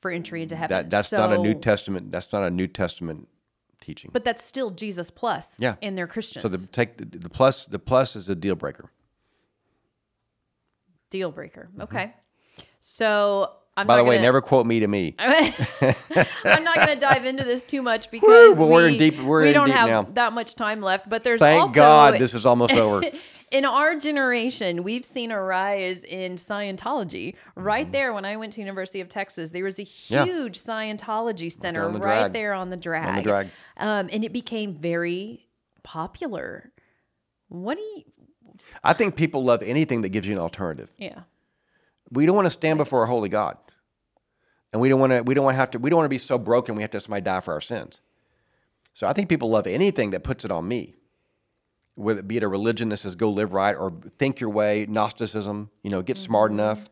for 0.00 0.12
entry 0.12 0.40
into 0.40 0.54
mm, 0.54 0.58
heaven. 0.58 0.76
that 0.76 0.88
that's 0.88 1.10
not 1.10 1.32
a 1.32 1.38
New 1.38 1.54
Testament. 1.54 2.12
That's 2.12 2.32
not 2.32 2.44
a 2.44 2.50
New 2.50 2.68
Testament 2.68 3.26
teaching. 3.82 4.10
But 4.12 4.24
that's 4.24 4.42
still 4.42 4.70
Jesus 4.70 5.10
plus. 5.10 5.48
Yeah. 5.58 5.74
and 5.82 5.96
they're 5.98 6.06
Christians. 6.06 6.42
So 6.42 6.48
the 6.48 6.66
take 6.66 6.96
the, 6.96 7.04
the 7.04 7.28
plus 7.28 7.66
the 7.66 7.78
plus 7.78 8.16
is 8.16 8.28
a 8.28 8.34
deal 8.34 8.54
breaker. 8.54 8.90
deal 11.10 11.30
breaker. 11.30 11.68
Okay. 11.80 12.14
So 12.80 13.50
I'm 13.76 13.84
Mm-hmm. 13.84 13.88
By 13.88 13.96
the 13.96 14.04
way, 14.04 14.16
gonna, 14.16 14.26
never 14.26 14.40
quote 14.42 14.66
me 14.66 14.80
to 14.80 14.86
me. 14.86 15.14
I'm 15.18 16.64
not 16.64 16.76
going 16.76 16.88
to 16.88 17.00
dive 17.00 17.24
into 17.24 17.42
this 17.44 17.64
too 17.64 17.80
much 17.80 18.10
because 18.10 18.58
well, 18.58 18.68
we're 18.68 18.88
in 18.88 18.98
deep- 18.98 19.18
we're 19.18 19.42
we 19.42 19.48
in 19.48 19.54
don't 19.54 19.66
deep 19.66 19.74
have 19.76 19.88
now. 19.88 20.02
that 20.14 20.32
much 20.34 20.54
time 20.54 20.80
left. 20.82 21.08
But 21.08 21.24
there's 21.24 21.40
Thank 21.40 21.60
also 21.62 21.74
God 21.74 22.14
this 22.18 22.34
is 22.34 22.44
almost 22.44 22.74
over. 22.74 23.02
in 23.52 23.64
our 23.64 23.94
generation, 23.96 24.82
we've 24.82 25.04
seen 25.04 25.30
a 25.30 25.40
rise 25.40 26.02
in 26.04 26.36
Scientology. 26.36 27.34
Right 27.54 27.90
there, 27.92 28.12
when 28.12 28.24
I 28.24 28.36
went 28.36 28.54
to 28.54 28.60
University 28.60 29.00
of 29.00 29.08
Texas, 29.08 29.50
there 29.50 29.62
was 29.64 29.78
a 29.78 29.82
Mm-hmm. 29.82 30.14
Yeah. 30.14 30.24
huge 30.24 30.58
Scientology 30.58 31.52
center 31.52 31.84
on 31.84 31.92
the 31.92 32.00
right 32.00 32.32
there 32.32 32.54
on 32.54 32.70
the 32.70 32.76
drag. 32.76 33.22
drag. 33.24 33.48
Um, 33.76 34.08
and 34.12 34.24
it 34.24 34.32
became 34.32 34.74
very 34.74 35.46
popular. 35.82 36.72
What 37.48 37.76
do 37.76 37.82
you? 37.82 38.02
I 38.82 38.92
think 38.94 39.16
people 39.16 39.44
love 39.44 39.62
anything 39.62 40.00
that 40.02 40.08
gives 40.08 40.26
you 40.26 40.32
an 40.34 40.40
alternative. 40.40 40.90
Yeah. 40.98 41.20
We 42.10 42.26
don't 42.26 42.36
want 42.36 42.46
to 42.46 42.50
stand 42.50 42.78
before 42.78 43.02
a 43.02 43.06
holy 43.06 43.28
God, 43.28 43.56
and 44.72 44.80
we 44.80 44.88
don't 44.88 45.00
want 45.00 45.12
to. 45.12 45.22
We 45.22 45.34
don't 45.34 45.44
want 45.44 45.54
to 45.54 45.58
have 45.58 45.70
to. 45.72 45.78
We 45.78 45.90
don't 45.90 45.98
want 45.98 46.06
to 46.06 46.10
be 46.10 46.18
so 46.18 46.38
broken 46.38 46.74
we 46.74 46.82
have 46.82 46.90
to 46.92 46.96
have 46.96 47.02
somebody 47.02 47.22
die 47.22 47.40
for 47.40 47.52
our 47.54 47.60
sins. 47.60 48.00
So 48.94 49.06
I 49.06 49.12
think 49.14 49.28
people 49.28 49.48
love 49.50 49.66
anything 49.66 50.10
that 50.10 50.22
puts 50.22 50.44
it 50.44 50.50
on 50.50 50.68
me. 50.68 50.94
Whether 51.94 52.20
it 52.20 52.28
be 52.28 52.36
it 52.36 52.42
a 52.42 52.48
religion 52.48 52.88
that 52.90 52.98
says 52.98 53.14
go 53.14 53.30
live 53.30 53.52
right 53.52 53.74
or 53.74 53.92
think 54.18 54.40
your 54.40 54.50
way, 54.50 54.86
Gnosticism, 54.88 55.70
you 55.82 55.90
know, 55.90 56.02
get 56.02 56.16
smart 56.16 56.50
mm-hmm. 56.50 56.60
enough. 56.60 56.90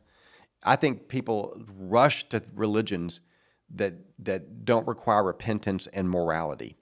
I 0.63 0.77
think 0.77 1.09
people 1.09 1.61
rush 1.79 2.29
to 2.29 2.43
religions 2.55 3.21
that 3.75 3.95
that 4.19 4.65
don't 4.65 4.87
require 4.87 5.25
repentance 5.25 5.87
and 5.93 6.09
morality. 6.11 6.77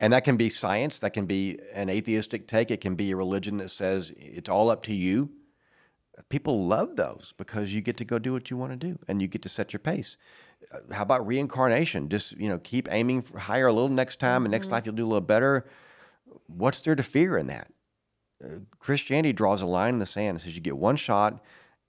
And 0.00 0.12
that 0.12 0.24
can 0.24 0.36
be 0.36 0.48
science, 0.48 0.98
that 0.98 1.12
can 1.12 1.26
be 1.26 1.58
an 1.72 1.88
atheistic 1.88 2.48
take, 2.48 2.70
it 2.70 2.80
can 2.80 2.94
be 2.94 3.12
a 3.12 3.16
religion 3.16 3.58
that 3.58 3.70
says 3.70 4.12
it's 4.16 4.48
all 4.48 4.70
up 4.70 4.82
to 4.84 4.94
you. 4.94 5.30
People 6.28 6.66
love 6.66 6.96
those 6.96 7.34
because 7.38 7.74
you 7.74 7.80
get 7.80 7.96
to 7.96 8.04
go 8.04 8.18
do 8.18 8.32
what 8.32 8.50
you 8.50 8.56
want 8.56 8.72
to 8.72 8.76
do 8.76 8.98
and 9.08 9.20
you 9.20 9.28
get 9.28 9.42
to 9.42 9.48
set 9.48 9.72
your 9.72 9.80
pace. 9.80 10.16
How 10.92 11.02
about 11.02 11.26
reincarnation? 11.26 12.08
Just, 12.08 12.32
you 12.32 12.48
know, 12.48 12.58
keep 12.58 12.88
aiming 12.90 13.22
for 13.22 13.38
higher 13.38 13.66
a 13.66 13.72
little 13.72 13.88
next 13.88 14.20
time 14.20 14.44
and 14.44 14.52
next 14.52 14.66
mm-hmm. 14.66 14.74
life 14.74 14.86
you'll 14.86 14.94
do 14.94 15.04
a 15.04 15.06
little 15.06 15.20
better. 15.20 15.66
What's 16.46 16.80
there 16.80 16.94
to 16.94 17.02
fear 17.02 17.36
in 17.36 17.46
that? 17.48 17.68
Uh, 18.42 18.58
Christianity 18.78 19.32
draws 19.32 19.62
a 19.62 19.66
line 19.66 19.94
in 19.94 19.98
the 20.00 20.06
sand 20.06 20.30
and 20.30 20.40
says 20.40 20.54
you 20.54 20.60
get 20.60 20.76
one 20.76 20.96
shot. 20.96 21.42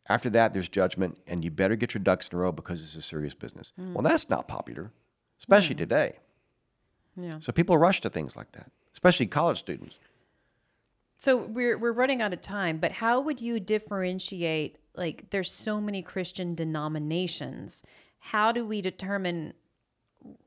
After 0.07 0.29
that, 0.31 0.53
there's 0.53 0.69
judgment, 0.69 1.17
and 1.25 1.43
you 1.43 1.49
better 1.49 1.75
get 1.75 1.95
your 1.95 2.03
ducks 2.03 2.29
in 2.29 2.37
a 2.37 2.41
row 2.41 2.51
because 2.51 2.83
it's 2.83 2.95
a 2.95 3.01
serious 3.01 3.33
business. 3.33 3.73
Well, 3.75 4.03
that's 4.03 4.29
not 4.29 4.47
popular, 4.47 4.91
especially 5.39 5.75
today. 5.75 6.19
Yeah. 7.17 7.39
So 7.39 7.51
people 7.51 7.75
rush 7.77 8.01
to 8.01 8.09
things 8.11 8.35
like 8.35 8.51
that, 8.51 8.69
especially 8.93 9.25
college 9.25 9.57
students. 9.57 9.97
So 11.17 11.37
we're 11.37 11.77
we're 11.77 11.91
running 11.91 12.21
out 12.21 12.33
of 12.33 12.41
time, 12.41 12.77
but 12.77 12.91
how 12.91 13.19
would 13.19 13.41
you 13.41 13.59
differentiate 13.59 14.77
like 14.97 15.29
there's 15.29 15.51
so 15.51 15.79
many 15.81 16.01
Christian 16.01 16.55
denominations. 16.55 17.83
How 18.19 18.51
do 18.51 18.65
we 18.65 18.81
determine 18.81 19.53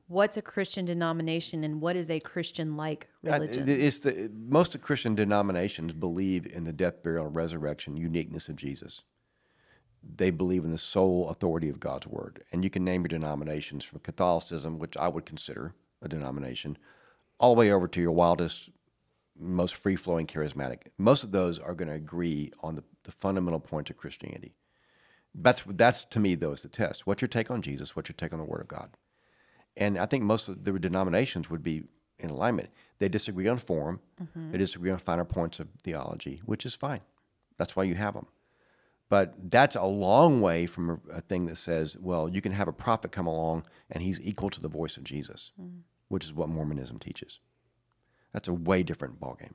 what's 0.09 0.37
a 0.37 0.41
Christian 0.41 0.85
denomination 0.85 1.63
and 1.63 1.79
what 1.79 1.95
is 1.95 2.09
a 2.09 2.19
Christian 2.19 2.75
like 2.75 3.07
religion? 3.23 3.69
It's 3.69 3.99
the, 3.99 4.29
most 4.35 4.75
of 4.75 4.81
Christian 4.81 5.15
denominations 5.15 5.93
believe 5.93 6.45
in 6.45 6.65
the 6.65 6.73
death, 6.73 7.01
burial, 7.03 7.27
and 7.27 7.35
resurrection 7.35 7.95
uniqueness 7.95 8.49
of 8.49 8.55
Jesus. 8.55 9.03
They 10.03 10.31
believe 10.31 10.65
in 10.65 10.71
the 10.71 10.77
sole 10.77 11.29
authority 11.29 11.69
of 11.69 11.79
God's 11.79 12.07
word. 12.07 12.43
And 12.51 12.63
you 12.63 12.69
can 12.69 12.83
name 12.83 13.03
your 13.03 13.09
denominations 13.09 13.85
from 13.85 13.99
Catholicism, 13.99 14.79
which 14.79 14.97
I 14.97 15.07
would 15.07 15.25
consider 15.25 15.75
a 16.01 16.09
denomination, 16.09 16.77
all 17.39 17.53
the 17.53 17.59
way 17.59 17.71
over 17.71 17.87
to 17.87 18.01
your 18.01 18.11
wildest, 18.11 18.69
most 19.39 19.75
free 19.75 19.95
flowing 19.95 20.25
charismatic. 20.25 20.87
Most 20.97 21.23
of 21.23 21.31
those 21.31 21.59
are 21.59 21.75
going 21.75 21.89
to 21.89 21.93
agree 21.95 22.51
on 22.61 22.75
the, 22.75 22.83
the 23.03 23.11
fundamental 23.11 23.59
points 23.59 23.89
of 23.91 23.97
Christianity. 23.97 24.55
That's, 25.35 25.61
that's 25.67 26.05
to 26.05 26.19
me, 26.19 26.33
though, 26.35 26.53
is 26.53 26.63
the 26.63 26.69
test. 26.69 27.05
What's 27.05 27.21
your 27.21 27.29
take 27.29 27.51
on 27.51 27.61
Jesus? 27.61 27.95
What's 27.95 28.09
your 28.09 28.15
take 28.17 28.33
on 28.33 28.39
the 28.39 28.45
Word 28.45 28.61
of 28.61 28.67
God? 28.67 28.89
And 29.79 29.97
I 29.97 30.05
think 30.05 30.23
most 30.23 30.49
of 30.49 30.63
the 30.63 30.77
denominations 30.77 31.49
would 31.49 31.63
be 31.63 31.83
in 32.19 32.29
alignment. 32.29 32.69
They 32.99 33.09
disagree 33.09 33.47
on 33.47 33.57
form, 33.57 34.01
mm-hmm. 34.21 34.51
they 34.51 34.57
disagree 34.57 34.91
on 34.91 34.97
finer 34.97 35.25
points 35.25 35.59
of 35.59 35.69
theology, 35.83 36.41
which 36.45 36.65
is 36.65 36.75
fine. 36.75 36.99
That's 37.57 37.75
why 37.75 37.85
you 37.85 37.95
have 37.95 38.13
them. 38.13 38.27
But 39.07 39.33
that's 39.49 39.75
a 39.75 39.85
long 39.85 40.41
way 40.41 40.67
from 40.67 40.89
a, 40.89 41.17
a 41.17 41.21
thing 41.21 41.45
that 41.47 41.57
says, 41.57 41.97
well, 41.99 42.29
you 42.29 42.41
can 42.41 42.51
have 42.51 42.67
a 42.67 42.73
prophet 42.73 43.11
come 43.11 43.25
along 43.25 43.65
and 43.89 44.03
he's 44.03 44.21
equal 44.21 44.49
to 44.51 44.61
the 44.61 44.67
voice 44.67 44.97
of 44.97 45.03
Jesus, 45.03 45.51
mm. 45.59 45.79
which 46.09 46.25
is 46.25 46.33
what 46.33 46.49
Mormonism 46.49 46.99
teaches. 46.99 47.39
That's 48.33 48.47
a 48.47 48.53
way 48.53 48.83
different 48.83 49.19
ballgame. 49.19 49.53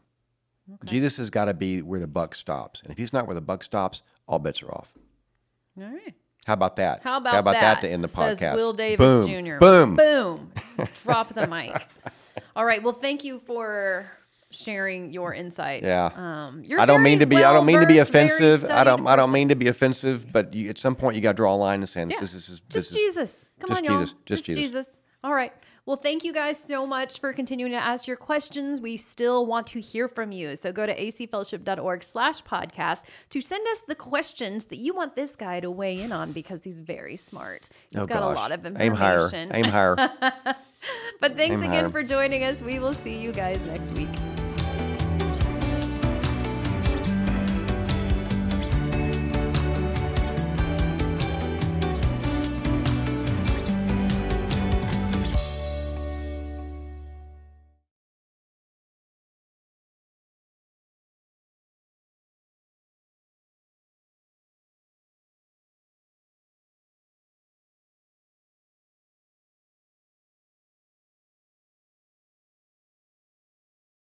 Jesus 0.84 1.18
has 1.18 1.28
got 1.28 1.44
to 1.44 1.54
be 1.54 1.82
where 1.82 2.00
the 2.00 2.06
buck 2.06 2.34
stops. 2.34 2.80
And 2.80 2.90
if 2.90 2.96
he's 2.96 3.12
not 3.12 3.26
where 3.26 3.34
the 3.34 3.40
buck 3.42 3.62
stops, 3.62 4.02
all 4.26 4.38
bets 4.38 4.62
are 4.62 4.72
off. 4.72 4.94
All 5.78 5.84
right. 5.84 6.14
How 6.46 6.52
about 6.52 6.76
that? 6.76 7.02
How 7.02 7.16
about, 7.16 7.32
How 7.32 7.38
about 7.38 7.54
that? 7.54 7.80
to 7.80 7.88
end 7.88 8.04
the 8.04 8.08
Says 8.08 8.38
podcast? 8.38 8.56
Will 8.56 8.72
Davis 8.72 8.98
Boom. 8.98 9.44
Jr. 9.44 9.58
Boom. 9.58 9.96
Boom. 9.96 10.52
Drop 11.04 11.32
the 11.32 11.46
mic. 11.46 11.74
All 12.54 12.64
right. 12.64 12.82
Well, 12.82 12.92
thank 12.92 13.24
you 13.24 13.40
for 13.46 14.10
sharing 14.50 15.12
your 15.12 15.34
insight. 15.34 15.82
Yeah. 15.82 16.10
Um, 16.14 16.62
you're 16.64 16.80
I 16.80 16.84
don't 16.84 17.02
mean 17.02 17.20
to 17.20 17.26
be. 17.26 17.36
I 17.36 17.52
don't 17.52 17.66
mean 17.66 17.80
to 17.80 17.86
be 17.86 17.98
offensive. 17.98 18.64
I 18.64 18.84
don't. 18.84 19.06
I 19.06 19.16
don't 19.16 19.26
person. 19.26 19.32
mean 19.32 19.48
to 19.48 19.56
be 19.56 19.68
offensive. 19.68 20.30
But 20.32 20.52
you, 20.54 20.68
at 20.68 20.78
some 20.78 20.94
point, 20.94 21.16
you 21.16 21.22
got 21.22 21.32
to 21.32 21.36
draw 21.36 21.54
a 21.54 21.56
line 21.56 21.76
in 21.76 21.80
the 21.80 21.86
sand. 21.86 22.10
Yeah. 22.10 22.20
This 22.20 22.34
is 22.34 22.46
this 22.46 22.60
Just 22.68 22.90
is 22.90 22.96
Jesus. 22.96 23.50
Come 23.60 23.68
just 23.68 23.78
on, 23.80 23.84
y'all. 23.84 24.00
Jesus. 24.00 24.14
Just 24.26 24.44
Jesus. 24.44 25.00
All 25.22 25.34
right. 25.34 25.52
Well, 25.86 25.96
thank 25.98 26.24
you 26.24 26.32
guys 26.32 26.58
so 26.58 26.86
much 26.86 27.20
for 27.20 27.32
continuing 27.34 27.72
to 27.72 27.78
ask 27.78 28.06
your 28.06 28.16
questions. 28.16 28.80
We 28.80 28.96
still 28.96 29.44
want 29.44 29.66
to 29.68 29.80
hear 29.80 30.08
from 30.08 30.32
you. 30.32 30.56
So 30.56 30.72
go 30.72 30.86
to 30.86 30.96
acfellowship.org 30.98 32.02
slash 32.02 32.42
podcast 32.42 33.02
to 33.30 33.40
send 33.42 33.66
us 33.68 33.80
the 33.86 33.94
questions 33.94 34.64
that 34.66 34.76
you 34.78 34.94
want 34.94 35.14
this 35.14 35.36
guy 35.36 35.60
to 35.60 35.70
weigh 35.70 36.00
in 36.00 36.10
on 36.10 36.32
because 36.32 36.64
he's 36.64 36.78
very 36.78 37.16
smart. 37.16 37.68
He's 37.90 38.00
Oh 38.00 38.06
got 38.06 38.20
gosh. 38.20 38.32
a 38.36 38.40
lot 38.40 38.52
of 38.52 38.64
information. 38.64 39.50
Aim 39.52 39.64
higher. 39.70 39.96
Aim 39.96 40.04
higher. 40.36 40.56
But 41.18 41.34
thanks 41.36 41.56
Aim 41.56 41.62
again 41.62 41.84
higher. 41.84 41.88
for 41.88 42.02
joining 42.02 42.44
us. 42.44 42.60
We 42.60 42.78
will 42.78 42.92
see 42.92 43.16
you 43.18 43.32
guys 43.32 43.58
next 43.66 43.90
week. 43.92 44.33